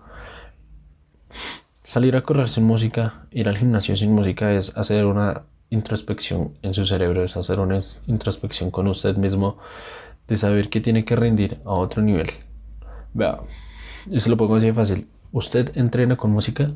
salir 1.84 2.14
a 2.14 2.20
correr 2.20 2.50
sin 2.50 2.64
música, 2.64 3.26
ir 3.30 3.48
al 3.48 3.56
gimnasio 3.56 3.96
sin 3.96 4.14
música 4.14 4.52
es 4.52 4.76
hacer 4.76 5.06
una 5.06 5.44
introspección 5.70 6.58
en 6.60 6.74
su 6.74 6.84
cerebro, 6.84 7.24
es 7.24 7.38
hacer 7.38 7.58
una 7.58 7.80
introspección 8.06 8.70
con 8.70 8.86
usted 8.86 9.16
mismo 9.16 9.56
de 10.28 10.36
saber 10.36 10.68
que 10.68 10.82
tiene 10.82 11.06
que 11.06 11.16
rendir 11.16 11.58
a 11.64 11.70
otro 11.70 12.02
nivel. 12.02 12.28
Vea, 13.14 13.40
eso 14.10 14.30
lo 14.30 14.36
pongo 14.36 14.56
así 14.56 14.72
fácil. 14.72 15.08
Usted 15.32 15.76
entrena 15.76 16.16
con 16.16 16.30
música, 16.30 16.70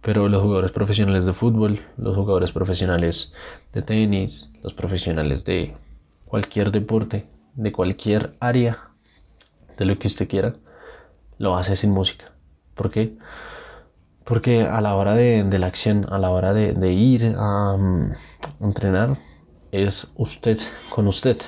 pero 0.00 0.28
los 0.28 0.42
jugadores 0.42 0.72
profesionales 0.72 1.26
de 1.26 1.32
fútbol, 1.32 1.80
los 1.96 2.14
jugadores 2.16 2.52
profesionales 2.52 3.32
de 3.72 3.82
tenis, 3.82 4.50
los 4.62 4.74
profesionales 4.74 5.44
de 5.44 5.74
cualquier 6.26 6.70
deporte, 6.70 7.26
de 7.54 7.72
cualquier 7.72 8.34
área, 8.40 8.90
de 9.76 9.84
lo 9.84 9.98
que 9.98 10.08
usted 10.08 10.28
quiera, 10.28 10.54
lo 11.38 11.56
hace 11.56 11.76
sin 11.76 11.90
música. 11.90 12.32
¿Por 12.74 12.90
qué? 12.90 13.16
Porque 14.24 14.62
a 14.62 14.80
la 14.80 14.94
hora 14.94 15.14
de, 15.14 15.44
la 15.58 15.66
acción, 15.66 16.06
a 16.10 16.18
la 16.18 16.30
hora 16.30 16.52
de, 16.52 16.92
ir 16.92 17.34
a 17.36 17.76
mm, 17.76 18.12
entrenar, 18.60 19.18
es 19.72 20.12
usted 20.16 20.58
con 20.90 21.06
usted 21.08 21.38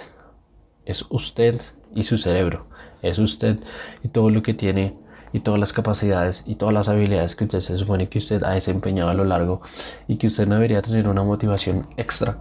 es 0.84 1.04
usted 1.10 1.60
y 1.94 2.02
su 2.02 2.18
cerebro. 2.18 2.66
Es 3.04 3.18
usted 3.18 3.58
y 4.02 4.08
todo 4.08 4.30
lo 4.30 4.42
que 4.42 4.54
tiene 4.54 4.94
y 5.32 5.40
todas 5.40 5.58
las 5.58 5.72
capacidades 5.72 6.44
y 6.46 6.54
todas 6.54 6.72
las 6.72 6.88
habilidades 6.88 7.34
que 7.34 7.44
usted 7.44 7.60
se 7.60 7.76
supone 7.76 8.08
que 8.08 8.18
usted 8.18 8.42
ha 8.44 8.50
desempeñado 8.50 9.10
a 9.10 9.14
lo 9.14 9.24
largo 9.24 9.62
y 10.06 10.16
que 10.16 10.28
usted 10.28 10.46
debería 10.46 10.80
tener 10.80 11.08
una 11.08 11.24
motivación 11.24 11.82
extra 11.96 12.38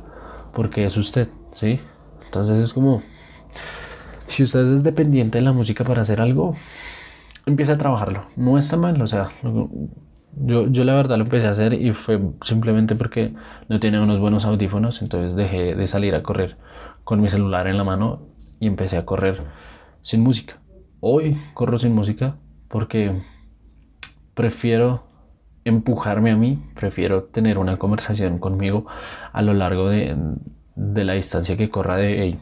porque 0.53 0.85
es 0.85 0.95
usted, 0.95 1.27
¿sí? 1.51 1.79
Entonces 2.25 2.59
es 2.59 2.73
como, 2.73 3.01
si 4.27 4.43
usted 4.43 4.73
es 4.73 4.83
dependiente 4.83 5.39
de 5.39 5.43
la 5.43 5.53
música 5.53 5.83
para 5.83 6.03
hacer 6.03 6.21
algo, 6.21 6.55
empiece 7.45 7.71
a 7.71 7.77
trabajarlo. 7.77 8.25
No 8.35 8.57
está 8.57 8.77
mal, 8.77 9.01
o 9.01 9.07
sea, 9.07 9.29
yo, 10.35 10.67
yo 10.67 10.83
la 10.83 10.93
verdad 10.93 11.17
lo 11.17 11.23
empecé 11.23 11.47
a 11.47 11.51
hacer 11.51 11.73
y 11.73 11.91
fue 11.91 12.19
simplemente 12.43 12.95
porque 12.95 13.33
no 13.69 13.79
tenía 13.79 14.01
unos 14.01 14.19
buenos 14.19 14.45
audífonos, 14.45 15.01
entonces 15.01 15.35
dejé 15.35 15.75
de 15.75 15.87
salir 15.87 16.15
a 16.15 16.23
correr 16.23 16.57
con 17.03 17.21
mi 17.21 17.29
celular 17.29 17.67
en 17.67 17.77
la 17.77 17.83
mano 17.83 18.21
y 18.59 18.67
empecé 18.67 18.97
a 18.97 19.05
correr 19.05 19.41
sin 20.03 20.21
música. 20.21 20.59
Hoy 20.99 21.35
corro 21.53 21.79
sin 21.79 21.93
música 21.95 22.35
porque 22.67 23.11
prefiero 24.35 25.03
empujarme 25.65 26.31
a 26.31 26.35
mí, 26.35 26.61
prefiero 26.75 27.23
tener 27.23 27.57
una 27.57 27.77
conversación 27.77 28.37
conmigo 28.37 28.85
a 29.31 29.41
lo 29.41 29.53
largo 29.53 29.89
de, 29.89 30.15
la 30.75 31.13
distancia 31.13 31.57
que 31.57 31.69
corra 31.69 31.97
de 31.97 32.37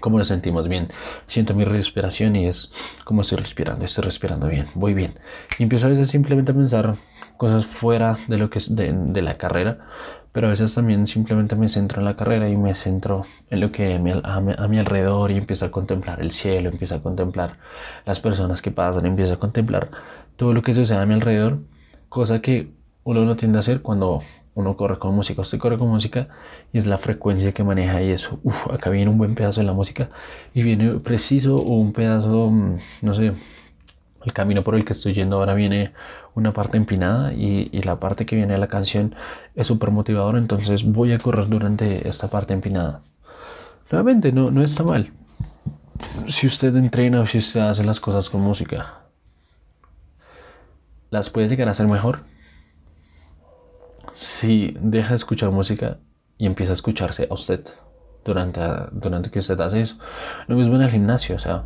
cómo 0.00 0.18
nos 0.18 0.28
sentimos 0.28 0.68
bien. 0.68 0.88
Siento 1.26 1.54
mi 1.54 1.64
respiración 1.64 2.36
y 2.36 2.46
es 2.46 2.70
como 3.04 3.22
estoy 3.22 3.38
respirando, 3.38 3.84
estoy 3.84 4.04
respirando 4.04 4.48
bien, 4.48 4.66
voy 4.74 4.94
bien. 4.94 5.18
Y 5.58 5.62
empiezo 5.62 5.86
a 5.86 5.90
veces 5.90 6.08
simplemente 6.08 6.52
a 6.52 6.54
pensar 6.54 6.96
cosas 7.36 7.66
fuera 7.66 8.18
de 8.28 8.38
lo 8.38 8.50
que 8.50 8.58
es 8.58 8.74
de, 8.74 9.22
la 9.22 9.34
carrera, 9.34 9.78
pero 10.32 10.48
a 10.48 10.50
veces 10.50 10.74
también 10.74 11.06
simplemente 11.06 11.56
me 11.56 11.68
centro 11.68 12.00
en 12.00 12.04
la 12.04 12.16
carrera 12.16 12.48
y 12.48 12.56
me 12.56 12.74
centro 12.74 13.26
en 13.50 13.60
lo 13.60 13.72
que 13.72 13.98
a, 14.24 14.36
a 14.36 14.68
mi 14.68 14.78
alrededor 14.78 15.30
y 15.30 15.36
empiezo 15.36 15.66
a 15.66 15.70
contemplar 15.70 16.20
el 16.20 16.30
cielo, 16.30 16.68
empiezo 16.68 16.96
a 16.96 17.02
contemplar 17.02 17.56
las 18.04 18.20
personas 18.20 18.62
que 18.62 18.70
pasan, 18.70 19.06
empiezo 19.06 19.34
a 19.34 19.38
contemplar 19.38 19.88
todo 20.36 20.52
lo 20.52 20.62
que 20.62 20.74
sucede 20.74 20.98
a 20.98 21.06
mi 21.06 21.14
alrededor 21.14 21.60
cosa 22.08 22.40
que 22.40 22.70
uno 23.04 23.24
no 23.24 23.36
tiende 23.36 23.58
a 23.58 23.60
hacer 23.60 23.82
cuando 23.82 24.22
uno 24.54 24.76
corre 24.76 24.98
con 24.98 25.14
música. 25.14 25.42
Usted 25.42 25.58
corre 25.58 25.76
con 25.76 25.88
música 25.88 26.28
y 26.72 26.78
es 26.78 26.86
la 26.86 26.96
frecuencia 26.96 27.52
que 27.52 27.62
maneja 27.62 28.02
y 28.02 28.10
eso. 28.10 28.40
Uf, 28.42 28.72
acá 28.72 28.90
viene 28.90 29.10
un 29.10 29.18
buen 29.18 29.34
pedazo 29.34 29.60
de 29.60 29.66
la 29.66 29.74
música 29.74 30.08
y 30.54 30.62
viene 30.62 30.92
preciso 31.00 31.56
un 31.60 31.92
pedazo, 31.92 32.50
mm, 32.50 32.76
no 33.02 33.14
sé, 33.14 33.32
el 34.24 34.32
camino 34.32 34.62
por 34.62 34.74
el 34.74 34.84
que 34.84 34.92
estoy 34.92 35.12
yendo 35.12 35.36
ahora 35.36 35.54
viene 35.54 35.92
una 36.36 36.52
parte 36.52 36.76
empinada 36.76 37.32
y, 37.32 37.68
la 37.82 37.98
parte 37.98 38.26
que 38.26 38.36
viene 38.36 38.52
de 38.52 38.58
la 38.58 38.68
canción 38.68 39.14
es 39.54 39.66
súper 39.66 39.90
motivadora, 39.90 40.38
entonces 40.38 40.84
voy 40.84 41.12
a 41.12 41.18
correr 41.18 41.48
durante 41.48 42.06
esta 42.06 42.28
parte 42.28 42.54
empinada. 42.54 43.00
Nuevamente, 43.90 44.32
no, 44.32 44.50
no 44.50 44.62
está 44.62 44.82
mal. 44.82 45.12
Si 46.28 46.46
usted 46.46 46.76
entrena 46.76 47.22
o 47.22 47.26
si 47.26 47.38
usted 47.38 47.60
hace 47.60 47.82
las 47.84 48.00
cosas 48.00 48.28
con 48.28 48.42
música, 48.42 49.00
las 51.10 51.30
puede 51.30 51.48
llegar 51.48 51.68
a 51.68 51.70
hacer 51.70 51.86
mejor 51.86 52.20
si 54.12 54.76
deja 54.80 55.10
de 55.10 55.16
escuchar 55.16 55.50
música 55.50 55.98
y 56.36 56.46
empieza 56.46 56.72
a 56.72 56.74
escucharse 56.74 57.28
a 57.30 57.34
usted 57.34 57.66
durante, 58.26 58.60
durante 58.92 59.30
que 59.30 59.38
usted 59.38 59.58
hace 59.60 59.80
eso. 59.80 59.96
Lo 60.48 60.56
mismo 60.56 60.74
en 60.74 60.82
el 60.82 60.90
gimnasio, 60.90 61.36
o 61.36 61.38
sea, 61.38 61.64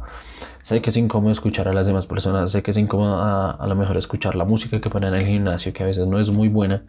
sé 0.62 0.80
que 0.82 0.90
es 0.90 0.96
incómodo 0.96 1.32
escuchar 1.32 1.66
a 1.68 1.72
las 1.72 1.86
demás 1.86 2.06
personas, 2.06 2.52
sé 2.52 2.62
que 2.62 2.70
es 2.70 2.76
incómodo 2.76 3.16
a, 3.18 3.66
lo 3.66 3.74
mejor 3.74 3.96
escuchar 3.96 4.36
la 4.36 4.44
música 4.44 4.80
que 4.80 4.90
ponen 4.90 5.14
en 5.14 5.20
el 5.20 5.26
gimnasio, 5.26 5.72
que 5.72 5.82
a 5.82 5.86
veces 5.86 6.06
no 6.06 6.20
es 6.20 6.30
muy 6.30 6.48
buena, 6.48 6.84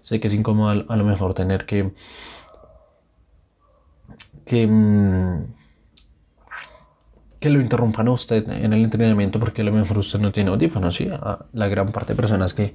sé 0.00 0.20
que 0.20 0.28
es 0.28 0.34
incómodo 0.34 0.84
a, 0.88 0.96
lo 0.96 1.04
mejor 1.04 1.34
tener 1.34 1.66
que... 1.66 1.92
que 4.44 4.66
mm, 4.66 5.56
que 7.38 7.50
lo 7.50 7.60
interrumpan 7.60 8.08
a 8.08 8.12
usted 8.12 8.48
en 8.48 8.72
el 8.72 8.82
entrenamiento 8.82 9.38
porque 9.38 9.60
a 9.60 9.64
lo 9.66 9.70
mejor 9.70 9.98
usted 9.98 10.18
no 10.18 10.32
tiene 10.32 10.50
audífonos. 10.50 10.94
¿sí? 10.94 11.08
La 11.52 11.68
gran 11.68 11.92
parte 11.92 12.14
de 12.14 12.16
personas 12.16 12.54
que 12.54 12.74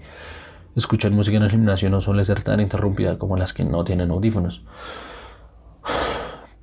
escuchan 0.75 1.13
música 1.13 1.35
en 1.37 1.43
el 1.43 1.49
gimnasio 1.49 1.89
no 1.89 1.99
suele 1.99 2.23
ser 2.23 2.43
tan 2.43 2.59
interrumpida 2.59 3.17
como 3.17 3.37
las 3.37 3.53
que 3.53 3.65
no 3.65 3.83
tienen 3.83 4.11
audífonos. 4.11 4.61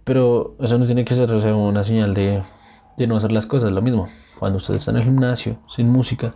Pero 0.08 0.56
eso 0.58 0.78
no 0.78 0.86
tiene 0.86 1.04
que 1.04 1.14
ser 1.14 1.30
una 1.52 1.84
señal 1.84 2.14
de, 2.14 2.42
de 2.96 3.06
no 3.06 3.18
hacer 3.18 3.30
las 3.30 3.44
cosas. 3.44 3.72
Lo 3.72 3.82
mismo, 3.82 4.08
cuando 4.38 4.56
usted 4.56 4.76
está 4.76 4.90
en 4.90 4.96
el 4.96 5.04
gimnasio 5.04 5.58
sin 5.68 5.90
música, 5.90 6.34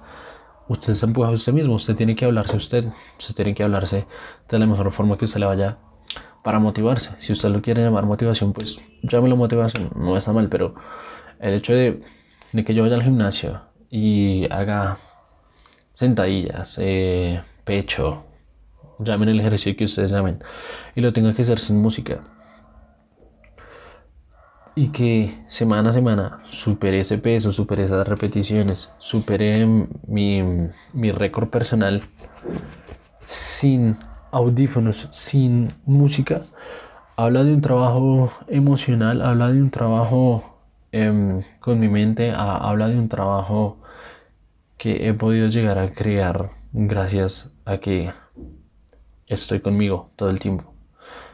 usted 0.68 0.92
se 0.92 1.06
empuja 1.06 1.28
a 1.28 1.30
usted 1.30 1.54
mismo. 1.54 1.76
Usted 1.76 1.96
tiene 1.96 2.14
que 2.14 2.26
hablarse 2.26 2.52
a 2.52 2.58
usted. 2.58 2.84
Usted 3.18 3.34
tiene 3.34 3.54
que 3.54 3.62
hablarse 3.62 4.04
de 4.46 4.58
la 4.58 4.66
mejor 4.66 4.92
forma 4.92 5.16
que 5.16 5.24
usted 5.24 5.40
le 5.40 5.46
vaya 5.46 5.78
para 6.44 6.58
motivarse. 6.58 7.14
Si 7.18 7.32
usted 7.32 7.48
lo 7.48 7.62
quiere 7.62 7.82
llamar 7.82 8.04
motivación, 8.04 8.52
pues 8.52 8.78
llámelo 9.04 9.36
motivación. 9.36 9.88
No 9.96 10.18
está 10.18 10.34
mal, 10.34 10.50
pero 10.50 10.74
el 11.40 11.54
hecho 11.54 11.72
de, 11.72 12.02
que 12.66 12.74
yo 12.74 12.82
vaya 12.82 12.96
al 12.96 13.02
gimnasio 13.02 13.62
y 13.88 14.46
haga 14.50 14.98
sentadillas, 15.94 16.76
eh, 16.78 17.40
pecho, 17.64 18.24
llamen 18.98 19.30
el 19.30 19.40
ejercicio 19.40 19.74
que 19.78 19.84
ustedes 19.84 20.10
llamen, 20.10 20.44
y 20.94 21.00
lo 21.00 21.14
tenga 21.14 21.32
que 21.32 21.40
hacer 21.40 21.58
sin 21.58 21.80
música. 21.80 22.22
Y 24.74 24.88
que 24.88 25.44
semana 25.48 25.90
a 25.90 25.92
semana 25.92 26.38
supere 26.50 27.00
ese 27.00 27.18
peso, 27.18 27.52
supere 27.52 27.84
esas 27.84 28.08
repeticiones, 28.08 28.90
supere 28.98 29.66
mi, 30.06 30.42
mi 30.94 31.12
récord 31.12 31.48
personal 31.48 32.02
sin 33.26 33.98
audífonos, 34.30 35.08
sin 35.10 35.68
música, 35.84 36.42
habla 37.16 37.44
de 37.44 37.52
un 37.52 37.60
trabajo 37.60 38.32
emocional, 38.48 39.20
habla 39.20 39.52
de 39.52 39.60
un 39.60 39.70
trabajo 39.70 40.52
Em, 40.92 41.42
con 41.58 41.80
mi 41.80 41.88
mente 41.88 42.32
habla 42.32 42.88
de 42.88 42.98
un 42.98 43.08
trabajo 43.08 43.78
que 44.76 45.08
he 45.08 45.14
podido 45.14 45.48
llegar 45.48 45.78
a 45.78 45.88
crear 45.94 46.50
gracias 46.72 47.50
a 47.64 47.78
que 47.78 48.12
estoy 49.26 49.60
conmigo 49.60 50.10
todo 50.16 50.28
el 50.28 50.38
tiempo. 50.38 50.71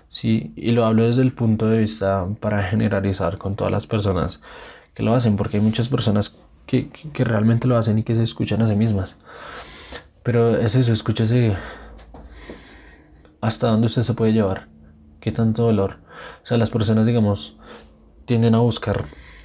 Sí, 0.08 0.52
y 0.56 0.70
lo 0.70 0.86
hablo 0.86 1.04
desde 1.04 1.22
el 1.22 1.32
punto 1.32 1.66
de 1.66 1.80
vista 1.80 2.26
para 2.40 2.62
generalizar 2.62 3.36
con 3.36 3.56
todas 3.56 3.70
las 3.70 3.86
personas 3.86 4.40
que 4.94 5.02
lo 5.02 5.14
hacen, 5.14 5.36
porque 5.36 5.58
hay 5.58 5.62
muchas 5.62 5.88
personas 5.88 6.38
que, 6.66 6.88
que, 6.90 7.24
realmente 7.24 7.68
lo 7.68 7.76
hacen 7.76 7.98
y 7.98 8.02
que 8.02 8.14
se 8.14 8.22
escuchan 8.22 8.62
a 8.62 8.68
sí 8.68 8.74
mismas. 8.74 9.16
Pero 10.22 10.56
es 10.56 10.74
eso, 10.74 10.92
escúchese 10.92 11.56
hasta 13.40 13.68
dónde 13.68 13.86
usted 13.86 14.02
se 14.02 14.14
puede 14.14 14.32
llevar, 14.32 14.68
qué 15.20 15.30
tanto 15.30 15.62
dolor. 15.64 15.98
O 16.42 16.46
sea, 16.46 16.56
las 16.56 16.70
personas, 16.70 17.06
digamos, 17.06 17.56
tienden 18.24 18.54
a 18.54 18.58
buscar 18.58 19.04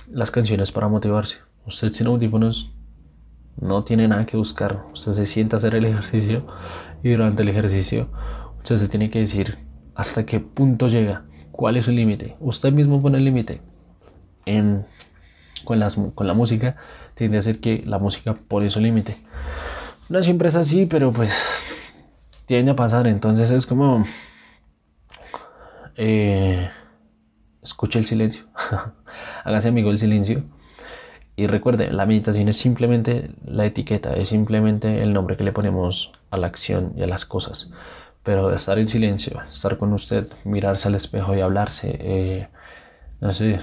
las 0.09 0.31
canciones 0.31 0.71
para 0.71 0.87
motivarse. 0.87 1.37
Usted 1.65 1.91
sin 1.91 2.07
audífonos 2.07 2.71
no 3.59 3.83
tiene 3.83 4.07
nada 4.07 4.25
que 4.25 4.37
buscar. 4.37 4.85
Usted 4.93 5.13
se 5.13 5.25
sienta 5.25 5.57
a 5.57 5.59
hacer 5.59 5.75
el 5.75 5.85
ejercicio 5.85 6.45
y 7.03 7.11
durante 7.11 7.43
el 7.43 7.49
ejercicio 7.49 8.09
usted 8.59 8.77
se 8.77 8.87
tiene 8.87 9.09
que 9.09 9.19
decir 9.19 9.57
hasta 9.95 10.25
qué 10.25 10.39
punto 10.39 10.87
llega, 10.87 11.23
cuál 11.51 11.77
es 11.77 11.85
su 11.85 11.91
límite. 11.91 12.35
Usted 12.39 12.71
mismo 12.71 13.01
pone 13.01 13.17
el 13.17 13.25
límite. 13.25 13.61
En, 14.45 14.85
con, 15.63 15.79
la 15.79 16.33
música 16.33 16.75
tiende 17.15 17.37
a 17.37 17.41
ser 17.41 17.59
que 17.59 17.83
la 17.85 17.99
música 17.99 18.35
pone 18.47 18.69
su 18.69 18.79
límite. 18.79 19.17
No 20.09 20.21
siempre 20.23 20.49
es 20.49 20.55
así, 20.55 20.85
pero 20.85 21.11
pues 21.11 21.33
tiende 22.45 22.71
a 22.71 22.75
pasar. 22.75 23.07
Entonces 23.07 23.51
es 23.51 23.65
como... 23.65 24.05
Eh, 25.95 26.69
escuche 27.61 27.99
el 27.99 28.05
silencio. 28.05 28.45
Hágase 29.43 29.69
amigo 29.69 29.89
del 29.89 29.99
silencio. 29.99 30.43
Y 31.35 31.47
recuerde, 31.47 31.91
la 31.91 32.05
meditación 32.05 32.47
es 32.47 32.57
simplemente 32.57 33.31
la 33.43 33.65
etiqueta, 33.65 34.13
es 34.13 34.29
simplemente 34.29 35.01
el 35.01 35.13
nombre 35.13 35.35
que 35.35 35.43
le 35.43 35.51
ponemos 35.51 36.11
a 36.29 36.37
la 36.37 36.45
acción 36.45 36.93
y 36.95 37.01
a 37.01 37.07
las 37.07 37.25
cosas. 37.25 37.69
Pero 38.23 38.53
estar 38.53 38.79
en 38.79 38.87
silencio, 38.87 39.41
estar 39.49 39.77
con 39.77 39.93
usted, 39.93 40.27
mirarse 40.45 40.87
al 40.87 40.95
espejo 40.95 41.35
y 41.35 41.41
hablarse, 41.41 41.97
eh, 41.99 42.47
no 43.19 43.33
sé, 43.33 43.59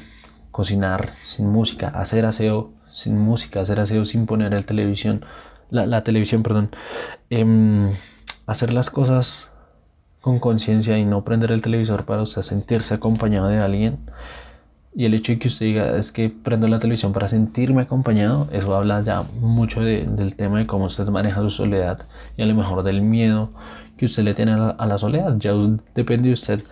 cocinar 0.50 1.11
sin 1.23 1.49
música, 1.49 1.88
hacer 1.88 2.26
aseo 2.26 2.73
sin 2.90 3.19
música, 3.19 3.61
hacer 3.61 3.81
aseo 3.81 4.05
sin 4.05 4.26
poner 4.26 4.52
el 4.52 4.67
televisión, 4.67 5.25
la, 5.71 6.02
televisión, 6.02 6.43
perdón, 6.43 6.71
em, 7.31 7.90
hacer 8.47 8.73
las 8.73 8.90
cosas 8.90 9.49
con 10.21 10.38
conciencia 10.38 10.99
y 10.99 11.05
no 11.05 11.25
prender 11.25 11.52
el 11.52 11.62
televisor 11.62 12.05
para 12.05 12.23
usted 12.23 12.43
sentirse 12.43 12.95
acompañado 12.95 13.49
de 13.49 13.61
alguien. 13.61 13.99
Y 14.95 15.05
el 15.05 15.14
hecho 15.14 15.33
de 15.33 15.38
que 15.38 15.49
usted 15.49 15.67
diga 15.67 15.97
es 15.97 16.11
que 16.11 16.31
prendo 16.31 16.67
la 16.67 16.81
televisión 16.81 17.12
para 17.12 17.29
sentirme 17.29 17.83
acompañado, 17.83 18.49
eso 18.52 18.75
habla 18.75 19.02
ya 19.02 19.23
mucho 19.40 19.81
del 19.83 20.35
tema 20.35 20.59
de 20.59 20.67
cómo 20.67 20.87
usted 20.87 21.07
maneja 21.07 21.40
su 21.43 21.50
soledad 21.50 22.02
y 22.37 22.43
a 22.43 22.47
lo 22.47 22.57
mejor 22.57 22.83
del 22.83 23.00
miedo 23.00 23.50
que 24.00 24.07
usted 24.07 24.23
le 24.23 24.33
tiene 24.33 24.52
a 24.52 24.87
la, 24.87 24.97
soledad. 24.97 25.37
Ya 25.37 25.52
depende 25.95 26.28
de 26.28 26.33
usted 26.33 26.62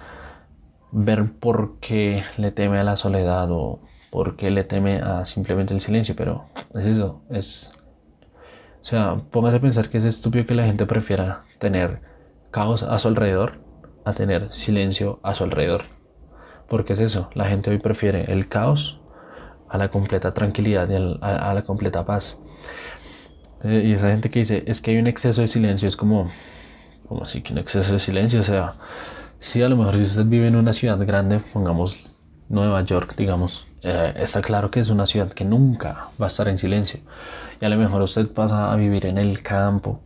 ver 0.92 1.30
por 1.30 1.78
qué 1.78 2.24
le 2.38 2.52
teme 2.52 2.78
a 2.78 2.84
la 2.84 2.96
soledad 2.96 3.50
o 3.50 3.80
por 4.10 4.36
qué 4.36 4.50
le 4.50 4.64
teme 4.64 4.96
a 4.96 5.26
simplemente 5.26 5.74
el 5.74 5.80
silencio, 5.80 6.16
pero 6.16 6.46
es 6.74 6.86
eso, 6.86 7.20
es... 7.28 7.70
O 8.80 8.84
sea, 8.84 9.20
póngase 9.30 9.56
a 9.58 9.60
pensar 9.60 9.90
que 9.90 9.98
es 9.98 10.04
estúpido 10.04 10.46
que 10.46 10.54
la 10.54 10.64
gente 10.64 10.86
prefiera 10.86 11.42
tener 11.58 12.00
caos 12.50 12.82
a 12.82 12.98
su 12.98 13.08
alrededor 13.08 13.60
a 14.06 14.14
tener 14.14 14.48
silencio 14.54 15.20
a 15.22 15.34
su 15.34 15.44
alrededor. 15.44 15.82
Porque 16.66 16.94
es 16.94 17.00
eso, 17.00 17.28
la 17.34 17.44
gente 17.44 17.70
hoy 17.70 17.78
prefiere 17.78 18.24
el 18.32 18.48
caos 18.48 19.02
a 19.68 19.76
la 19.76 19.90
completa 19.90 20.32
tranquilidad 20.32 20.88
y 20.88 20.94
a, 20.94 21.52
la 21.52 21.62
completa 21.62 22.06
paz. 22.06 22.40
Eh, 23.64 23.84
y 23.84 23.92
esa 23.92 24.10
gente 24.10 24.30
que 24.30 24.38
dice, 24.38 24.64
es 24.66 24.80
que 24.80 24.92
hay 24.92 24.96
un 24.96 25.06
exceso 25.08 25.42
de 25.42 25.48
silencio, 25.48 25.88
es 25.88 25.96
como, 25.96 26.30
como 27.08 27.22
así 27.22 27.42
que 27.42 27.52
un 27.52 27.58
exceso 27.58 27.92
de 27.92 28.00
silencio, 28.00 28.40
o 28.40 28.44
sea, 28.44 28.74
Si 29.40 29.62
a 29.62 29.68
lo 29.68 29.76
mejor 29.76 29.96
usted 29.96 30.24
vive 30.24 30.48
en 30.48 30.56
una 30.56 30.72
ciudad 30.72 30.98
grande, 31.06 31.38
pongamos 31.38 32.10
Nueva 32.48 32.82
York, 32.82 33.14
digamos, 33.16 33.66
eh, 33.82 34.12
está 34.16 34.42
claro 34.42 34.70
que 34.70 34.80
es 34.80 34.90
una 34.90 35.06
ciudad 35.06 35.28
que 35.32 35.44
nunca 35.44 36.08
va 36.20 36.26
a 36.26 36.28
estar 36.28 36.48
en 36.48 36.58
silencio. 36.58 37.00
Y 37.60 37.64
a 37.64 37.68
lo 37.68 37.76
mejor 37.76 38.02
usted 38.02 38.28
pasa 38.28 38.72
a 38.72 38.76
vivir 38.76 39.06
en 39.06 39.18
el 39.18 39.42
campo, 39.42 40.00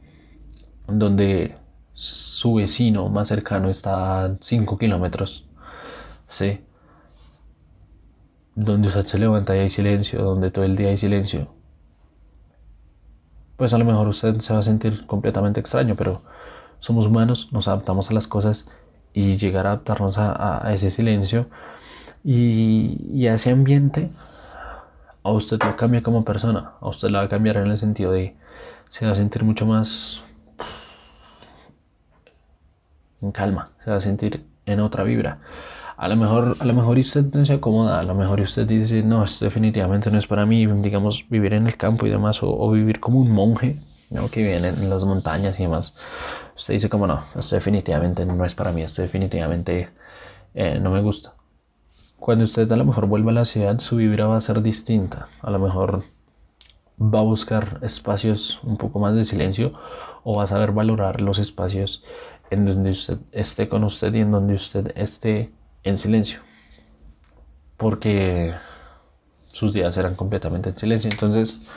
donde 0.86 1.56
su 1.92 2.54
vecino 2.54 3.08
más 3.08 3.28
cercano 3.28 3.68
está 3.70 4.24
a 4.24 4.36
5 4.40 4.78
kilómetros. 4.78 5.44
¿Sí? 6.26 6.60
Donde 8.54 8.88
usted 8.88 9.06
se 9.06 9.18
levanta 9.18 9.56
y 9.56 9.60
hay 9.60 9.70
silencio, 9.70 10.22
donde 10.22 10.50
todo 10.50 10.64
el 10.64 10.76
día 10.76 10.88
hay 10.88 10.98
silencio. 10.98 11.48
Pues 13.56 13.72
a 13.74 13.78
lo 13.78 13.84
mejor 13.84 14.08
usted 14.08 14.40
se 14.40 14.52
va 14.52 14.60
a 14.60 14.62
sentir 14.62 15.06
completamente 15.06 15.60
extraño, 15.60 15.94
pero 15.94 16.22
somos 16.82 17.06
humanos, 17.06 17.48
nos 17.52 17.68
adaptamos 17.68 18.10
a 18.10 18.14
las 18.14 18.26
cosas 18.26 18.66
y 19.14 19.36
llegar 19.36 19.66
a 19.66 19.70
adaptarnos 19.70 20.16
a, 20.18 20.68
ese 20.74 20.90
silencio 20.90 21.46
y, 22.24 22.98
y, 23.14 23.28
a 23.28 23.34
ese 23.34 23.50
ambiente, 23.50 24.10
a 25.22 25.30
usted 25.30 25.62
lo 25.62 25.76
cambia 25.76 26.02
como 26.02 26.24
persona, 26.24 26.72
a 26.80 26.88
usted 26.88 27.08
lo 27.08 27.18
va 27.18 27.24
a 27.24 27.28
cambiar 27.28 27.56
en 27.58 27.68
el 27.68 27.78
sentido 27.78 28.10
de 28.10 28.34
se 28.88 29.06
va 29.06 29.12
a 29.12 29.14
sentir 29.14 29.44
mucho 29.44 29.64
más 29.64 30.22
en 33.22 33.30
calma, 33.30 33.70
se 33.84 33.90
va 33.90 33.96
a 33.98 34.00
sentir 34.00 34.44
en 34.66 34.80
otra 34.80 35.04
vibra. 35.04 35.38
A 35.96 36.08
lo 36.08 36.16
mejor, 36.16 36.56
a 36.58 36.64
lo 36.64 36.74
mejor 36.74 36.98
usted 36.98 37.24
no 37.32 37.46
se 37.46 37.52
acomoda, 37.52 38.00
a 38.00 38.02
lo 38.02 38.16
mejor 38.16 38.40
usted 38.40 38.66
dice, 38.66 39.04
no, 39.04 39.22
esto 39.22 39.44
definitivamente 39.44 40.10
no 40.10 40.18
es 40.18 40.26
para 40.26 40.46
mí, 40.46 40.66
digamos, 40.66 41.24
vivir 41.28 41.52
en 41.54 41.68
el 41.68 41.76
campo 41.76 42.06
y 42.06 42.10
demás, 42.10 42.40
o, 42.42 42.70
vivir 42.72 42.98
como 42.98 43.20
un 43.20 43.30
monje, 43.30 43.76
¿no? 44.12 44.28
que 44.28 44.42
vive 44.42 44.56
en 44.56 44.90
las 44.90 45.04
montañas 45.04 45.58
y 45.58 45.64
demás. 45.64 45.94
Usted 46.56 46.74
dice 46.74 46.88
como 46.88 47.06
no, 47.06 47.24
esto 47.36 47.54
definitivamente 47.56 48.24
no 48.26 48.44
es 48.44 48.54
para 48.54 48.72
mí, 48.72 48.82
esto 48.82 49.02
definitivamente 49.02 49.88
eh, 50.54 50.78
no 50.80 50.90
me 50.90 51.00
gusta. 51.00 51.34
Cuando 52.18 52.44
usted 52.44 52.70
a 52.70 52.76
lo 52.76 52.84
mejor 52.84 53.06
vuelva 53.06 53.32
a 53.32 53.34
la 53.34 53.44
ciudad, 53.44 53.80
su 53.80 53.96
vibra 53.96 54.26
va 54.26 54.36
a 54.36 54.40
ser 54.40 54.62
distinta. 54.62 55.26
A 55.40 55.50
lo 55.50 55.58
mejor 55.58 56.04
va 57.00 57.18
a 57.18 57.22
buscar 57.22 57.80
espacios 57.82 58.60
un 58.62 58.76
poco 58.76 59.00
más 59.00 59.14
de 59.14 59.24
silencio 59.24 59.72
o 60.22 60.36
va 60.36 60.44
a 60.44 60.46
saber 60.46 60.72
valorar 60.72 61.20
los 61.20 61.38
espacios 61.38 62.04
en 62.50 62.66
donde 62.66 62.90
usted 62.90 63.18
esté 63.32 63.68
con 63.68 63.82
usted 63.82 64.14
y 64.14 64.20
en 64.20 64.30
donde 64.30 64.54
usted 64.54 64.92
esté 64.94 65.52
en 65.82 65.98
silencio. 65.98 66.40
Porque 67.76 68.54
sus 69.48 69.72
días 69.72 69.96
eran 69.96 70.14
completamente 70.14 70.68
en 70.68 70.78
silencio. 70.78 71.10
Entonces, 71.10 71.70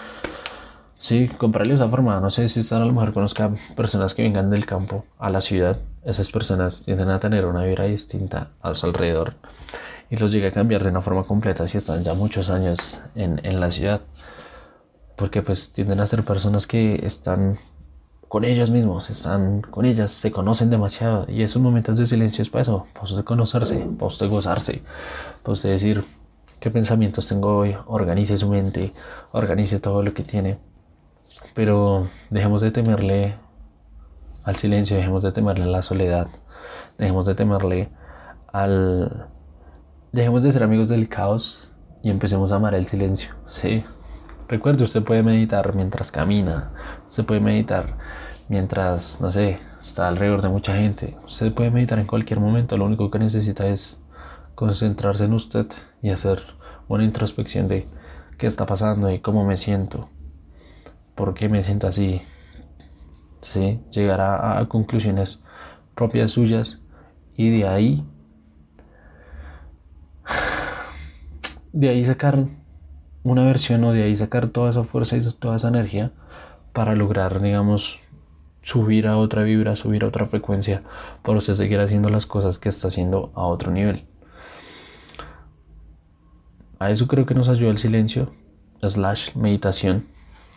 sí, 1.05 1.27
comprarle 1.27 1.75
esa 1.75 1.87
forma. 1.87 2.19
No 2.19 2.31
sé 2.31 2.49
si 2.49 2.61
usted 2.61 2.75
a 2.77 2.79
lo 2.79 2.91
mejor 2.91 3.13
conozca 3.13 3.51
personas 3.75 4.15
que 4.15 4.23
vengan 4.23 4.49
del 4.49 4.65
campo 4.65 5.05
a 5.19 5.29
la 5.29 5.39
ciudad. 5.39 5.77
Esas 6.03 6.31
personas 6.31 6.81
tienden 6.83 7.09
a 7.09 7.19
tener 7.19 7.45
una 7.45 7.63
vida 7.63 7.83
distinta 7.83 8.49
a 8.61 8.73
su 8.73 8.87
alrededor 8.87 9.35
y 10.09 10.17
los 10.17 10.31
llega 10.31 10.49
a 10.49 10.51
cambiar 10.51 10.83
de 10.83 10.89
una 10.89 11.01
forma 11.01 11.23
completa 11.23 11.67
si 11.67 11.77
están 11.77 12.03
ya 12.03 12.15
muchos 12.15 12.49
años 12.49 13.01
en, 13.13 13.39
en 13.43 13.59
la 13.59 13.69
ciudad. 13.69 14.01
Porque 15.15 15.43
pues 15.43 15.73
tienden 15.73 15.99
a 15.99 16.07
ser 16.07 16.23
personas 16.23 16.65
que 16.65 17.05
están 17.05 17.59
con 18.27 18.43
ellos 18.43 18.71
mismos, 18.71 19.11
están 19.11 19.61
con 19.61 19.85
ellas, 19.85 20.09
se 20.09 20.31
conocen 20.31 20.71
demasiado 20.71 21.27
y 21.29 21.43
esos 21.43 21.61
momentos 21.61 21.97
de 21.97 22.07
silencio 22.07 22.41
es 22.41 22.49
para 22.49 22.63
eso, 22.63 22.87
para 22.93 23.05
usted 23.05 23.23
conocerse, 23.23 23.77
para 23.77 24.07
usted 24.07 24.27
gozarse, 24.27 24.81
para 25.43 25.53
usted 25.53 25.69
decir 25.69 26.03
qué 26.59 26.71
pensamientos 26.71 27.27
tengo 27.27 27.55
hoy, 27.55 27.77
organice 27.85 28.37
su 28.37 28.49
mente, 28.49 28.91
organice 29.31 29.79
todo 29.79 30.01
lo 30.01 30.13
que 30.13 30.23
tiene, 30.23 30.57
pero 31.55 32.07
dejemos 32.29 32.61
de 32.61 32.69
temerle 32.69 33.35
al 34.43 34.55
silencio, 34.57 34.97
dejemos 34.97 35.23
de 35.23 35.31
temerle 35.31 35.63
a 35.63 35.67
la 35.67 35.81
soledad, 35.81 36.27
dejemos 36.99 37.25
de 37.25 37.33
temerle 37.33 37.89
al... 38.53 39.27
Dejemos 40.11 40.43
de 40.43 40.51
ser 40.51 40.63
amigos 40.63 40.87
del 40.89 41.09
caos 41.09 41.71
y 42.03 42.09
empecemos 42.09 42.51
a 42.51 42.57
amar 42.57 42.75
el 42.75 42.85
silencio, 42.85 43.33
¿sí? 43.47 43.83
Recuerde, 44.47 44.83
usted 44.83 45.03
puede 45.03 45.23
meditar 45.23 45.75
mientras 45.75 46.11
camina, 46.11 46.71
usted 47.07 47.25
puede 47.25 47.41
meditar 47.41 47.97
mientras, 48.47 49.19
no 49.19 49.31
sé, 49.31 49.59
está 49.79 50.07
alrededor 50.07 50.41
de 50.41 50.49
mucha 50.49 50.75
gente. 50.75 51.17
Usted 51.25 51.53
puede 51.53 51.71
meditar 51.71 51.99
en 51.99 52.05
cualquier 52.05 52.39
momento, 52.39 52.77
lo 52.77 52.85
único 52.85 53.09
que 53.09 53.19
necesita 53.19 53.65
es 53.67 53.99
concentrarse 54.53 55.25
en 55.25 55.33
usted 55.33 55.67
y 56.01 56.11
hacer 56.11 56.41
una 56.87 57.03
introspección 57.03 57.67
de 57.67 57.87
qué 58.37 58.47
está 58.47 58.65
pasando 58.65 59.09
y 59.09 59.19
cómo 59.19 59.45
me 59.45 59.57
siento, 59.57 60.09
por 61.15 61.33
qué 61.33 61.49
me 61.49 61.63
siento 61.63 61.87
así. 61.87 62.21
¿Sí? 63.41 63.79
Llegar 63.91 64.21
a, 64.21 64.65
conclusiones 64.67 65.41
propias 65.93 66.31
suyas 66.31 66.83
y 67.35 67.57
de 67.57 67.67
ahí, 67.67 68.03
de 71.73 71.89
ahí 71.89 72.05
sacar 72.05 72.45
una 73.23 73.43
versión 73.45 73.83
o 73.83 73.91
de 73.91 74.03
ahí 74.03 74.15
sacar 74.15 74.47
toda 74.47 74.69
esa 74.69 74.83
fuerza 74.83 75.17
y 75.17 75.21
toda 75.21 75.55
esa 75.57 75.69
energía 75.69 76.11
para 76.73 76.95
lograr, 76.95 77.41
digamos, 77.41 77.99
subir 78.61 79.07
a 79.07 79.17
otra 79.17 79.43
vibra, 79.43 79.75
subir 79.75 80.03
a 80.03 80.07
otra 80.07 80.25
frecuencia, 80.25 80.83
para 81.21 81.37
usted 81.37 81.53
seguir 81.53 81.79
haciendo 81.79 82.09
las 82.09 82.25
cosas 82.25 82.59
que 82.59 82.69
está 82.69 82.87
haciendo 82.87 83.31
a 83.35 83.43
otro 83.43 83.71
nivel. 83.71 84.05
A 86.79 86.91
eso 86.91 87.07
creo 87.07 87.25
que 87.25 87.35
nos 87.35 87.47
ayuda 87.47 87.71
el 87.71 87.77
silencio, 87.77 88.33
slash 88.81 89.35
meditación, 89.35 90.05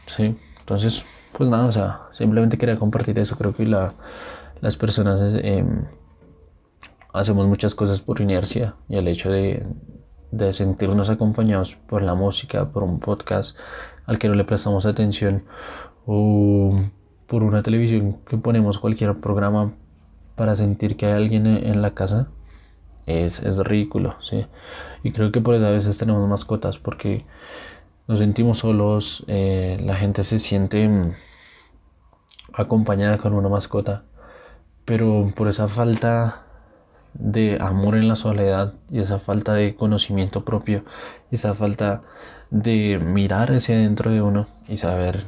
¿sí? 0.06 0.36
Entonces, 0.68 1.06
pues 1.32 1.48
nada, 1.48 1.64
o 1.64 1.72
sea, 1.72 2.00
simplemente 2.12 2.58
quería 2.58 2.76
compartir 2.76 3.18
eso. 3.18 3.38
Creo 3.38 3.54
que 3.54 3.64
la, 3.64 3.94
las 4.60 4.76
personas 4.76 5.18
em, 5.42 5.86
hacemos 7.14 7.46
muchas 7.46 7.74
cosas 7.74 8.02
por 8.02 8.20
inercia 8.20 8.74
y 8.86 8.96
el 8.98 9.08
hecho 9.08 9.30
de, 9.30 9.66
de 10.30 10.52
sentirnos 10.52 11.08
acompañados 11.08 11.74
por 11.74 12.02
la 12.02 12.14
música, 12.14 12.68
por 12.70 12.82
un 12.82 13.00
podcast 13.00 13.56
al 14.04 14.18
que 14.18 14.28
no 14.28 14.34
le 14.34 14.44
prestamos 14.44 14.84
atención 14.84 15.44
o 16.04 16.78
por 17.26 17.44
una 17.44 17.62
televisión 17.62 18.18
que 18.28 18.36
ponemos 18.36 18.78
cualquier 18.78 19.18
programa 19.20 19.72
para 20.36 20.54
sentir 20.54 20.98
que 20.98 21.06
hay 21.06 21.12
alguien 21.12 21.46
en 21.46 21.80
la 21.80 21.94
casa 21.94 22.28
es, 23.06 23.42
es 23.42 23.56
ridículo, 23.56 24.16
¿sí? 24.20 24.44
Y 25.02 25.12
creo 25.12 25.32
que 25.32 25.40
por 25.40 25.54
eso 25.54 25.66
a 25.66 25.70
veces 25.70 25.96
tenemos 25.96 26.28
mascotas 26.28 26.78
porque 26.78 27.24
nos 28.08 28.18
sentimos 28.18 28.58
solos, 28.58 29.22
eh, 29.28 29.78
la 29.84 29.94
gente 29.94 30.24
se 30.24 30.38
siente 30.38 30.88
mm, 30.88 31.12
acompañada 32.54 33.18
con 33.18 33.34
una 33.34 33.50
mascota, 33.50 34.02
pero 34.86 35.30
por 35.36 35.48
esa 35.48 35.68
falta 35.68 36.42
de 37.12 37.58
amor 37.60 37.96
en 37.96 38.08
la 38.08 38.16
soledad 38.16 38.72
y 38.90 39.00
esa 39.00 39.18
falta 39.18 39.54
de 39.54 39.74
conocimiento 39.74 40.44
propio, 40.44 40.84
esa 41.30 41.54
falta 41.54 42.02
de 42.50 42.98
mirar 42.98 43.52
hacia 43.52 43.76
dentro 43.76 44.10
de 44.10 44.22
uno 44.22 44.46
y 44.68 44.78
saber 44.78 45.24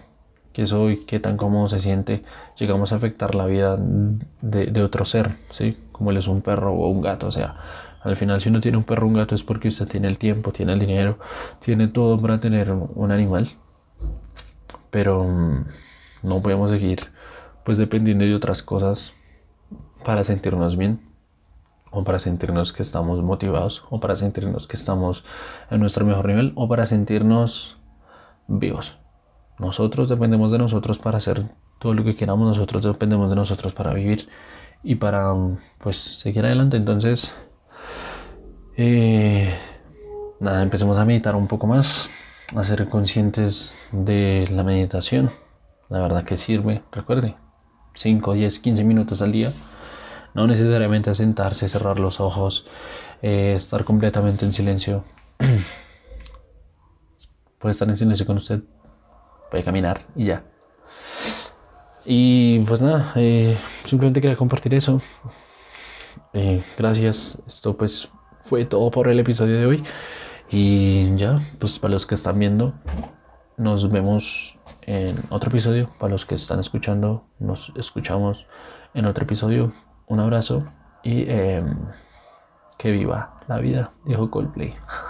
qué 0.54 0.66
soy, 0.66 1.04
qué 1.04 1.20
tan 1.20 1.36
cómodo 1.36 1.68
se 1.68 1.80
siente, 1.80 2.24
llegamos 2.56 2.92
a 2.92 2.96
afectar 2.96 3.34
la 3.34 3.44
vida 3.44 3.76
de, 3.78 4.82
otro 4.82 5.04
ser, 5.04 5.36
¿sí? 5.50 5.76
Como 5.92 6.10
él 6.10 6.16
es 6.16 6.28
un 6.28 6.40
perro 6.40 6.72
o 6.72 6.88
un 6.88 7.02
gato, 7.02 7.26
o 7.26 7.30
sea, 7.30 7.56
al 8.02 8.16
final 8.16 8.40
si 8.40 8.48
uno 8.48 8.60
tiene 8.60 8.78
un 8.78 8.84
perro 8.84 9.06
un 9.06 9.14
gato 9.14 9.34
es 9.34 9.42
porque 9.42 9.68
usted 9.68 9.86
tiene 9.86 10.08
el 10.08 10.18
tiempo, 10.18 10.52
tiene 10.52 10.72
el 10.72 10.78
dinero, 10.78 11.18
tiene 11.58 11.88
todo 11.88 12.20
para 12.20 12.40
tener 12.40 12.72
un 12.72 13.12
animal, 13.12 13.50
pero 14.90 15.24
mm, 15.24 15.66
no 16.22 16.42
podemos 16.42 16.70
seguir 16.70 17.10
pues 17.64 17.78
dependiendo 17.78 18.24
de 18.24 18.34
otras 18.34 18.62
cosas 18.62 19.12
para 20.04 20.24
sentirnos 20.24 20.76
bien 20.76 21.10
o 21.90 22.04
para 22.04 22.20
sentirnos 22.20 22.72
que 22.72 22.82
estamos 22.82 23.22
motivados, 23.22 23.84
o 23.90 24.00
para 24.00 24.16
sentirnos 24.16 24.66
que 24.66 24.76
estamos 24.76 25.24
en 25.70 25.80
nuestro 25.80 26.06
mejor 26.06 26.26
nivel, 26.26 26.52
o 26.54 26.68
para 26.68 26.86
sentirnos 26.86 27.78
vivos. 28.46 28.96
Nosotros 29.58 30.08
dependemos 30.08 30.52
de 30.52 30.58
nosotros 30.58 30.98
para 30.98 31.18
hacer 31.18 31.44
todo 31.78 31.94
lo 31.94 32.04
que 32.04 32.14
queramos, 32.14 32.48
nosotros 32.48 32.82
dependemos 32.84 33.28
de 33.28 33.36
nosotros 33.36 33.72
para 33.72 33.92
vivir 33.92 34.28
y 34.82 34.94
para 34.94 35.34
pues 35.78 35.96
seguir 35.96 36.44
adelante. 36.44 36.76
Entonces, 36.76 37.34
eh, 38.82 39.54
nada, 40.40 40.62
empecemos 40.62 40.96
a 40.96 41.04
meditar 41.04 41.36
un 41.36 41.46
poco 41.46 41.66
más, 41.66 42.10
a 42.56 42.64
ser 42.64 42.88
conscientes 42.88 43.76
de 43.92 44.48
la 44.50 44.64
meditación. 44.64 45.30
La 45.90 46.00
verdad 46.00 46.24
que 46.24 46.36
sirve, 46.36 46.82
recuerde, 46.90 47.36
5, 47.94 48.32
10, 48.32 48.58
15 48.60 48.84
minutos 48.84 49.20
al 49.20 49.32
día 49.32 49.52
no 50.34 50.46
necesariamente 50.46 51.14
sentarse, 51.14 51.68
cerrar 51.68 51.98
los 51.98 52.20
ojos, 52.20 52.66
eh, 53.22 53.54
estar 53.56 53.84
completamente 53.84 54.44
en 54.44 54.52
silencio. 54.52 55.04
puede 57.58 57.72
estar 57.72 57.88
en 57.88 57.98
silencio 57.98 58.24
con 58.24 58.36
usted, 58.36 58.60
puede 59.50 59.64
caminar 59.64 60.00
y 60.16 60.26
ya. 60.26 60.44
Y 62.06 62.60
pues 62.60 62.80
nada, 62.80 63.12
eh, 63.16 63.56
simplemente 63.84 64.20
quería 64.20 64.36
compartir 64.36 64.72
eso. 64.74 65.00
Gracias, 66.78 67.42
esto 67.46 67.76
pues 67.76 68.08
fue 68.40 68.64
todo 68.64 68.90
por 68.90 69.09
el 69.09 69.18
episodio 69.20 69.59
de 69.59 69.66
hoy. 69.66 69.85
Y 70.50 71.14
ya, 71.16 71.40
pues 71.59 71.79
para 71.79 71.92
los 71.92 72.07
que 72.07 72.14
están 72.14 72.38
viendo, 72.38 72.74
nos 73.57 73.90
vemos 73.90 74.59
en 74.83 75.16
otro 75.31 75.50
episodio. 75.50 75.90
Para 75.98 76.12
los 76.12 76.26
que 76.26 76.35
están 76.35 76.61
escuchando, 76.61 77.24
nos 77.38 77.72
escuchamos 77.76 78.46
en 78.94 79.07
otro 79.07 79.24
episodio. 79.24 79.72
Un 80.07 80.18
abrazo 80.18 80.64
Y 81.03 81.31
em, 81.31 81.76
que 82.76 82.90
viva 82.90 83.40
la 83.46 83.59
vida, 83.59 83.92
dijo 84.05 84.31
Coldplay. 84.31 84.74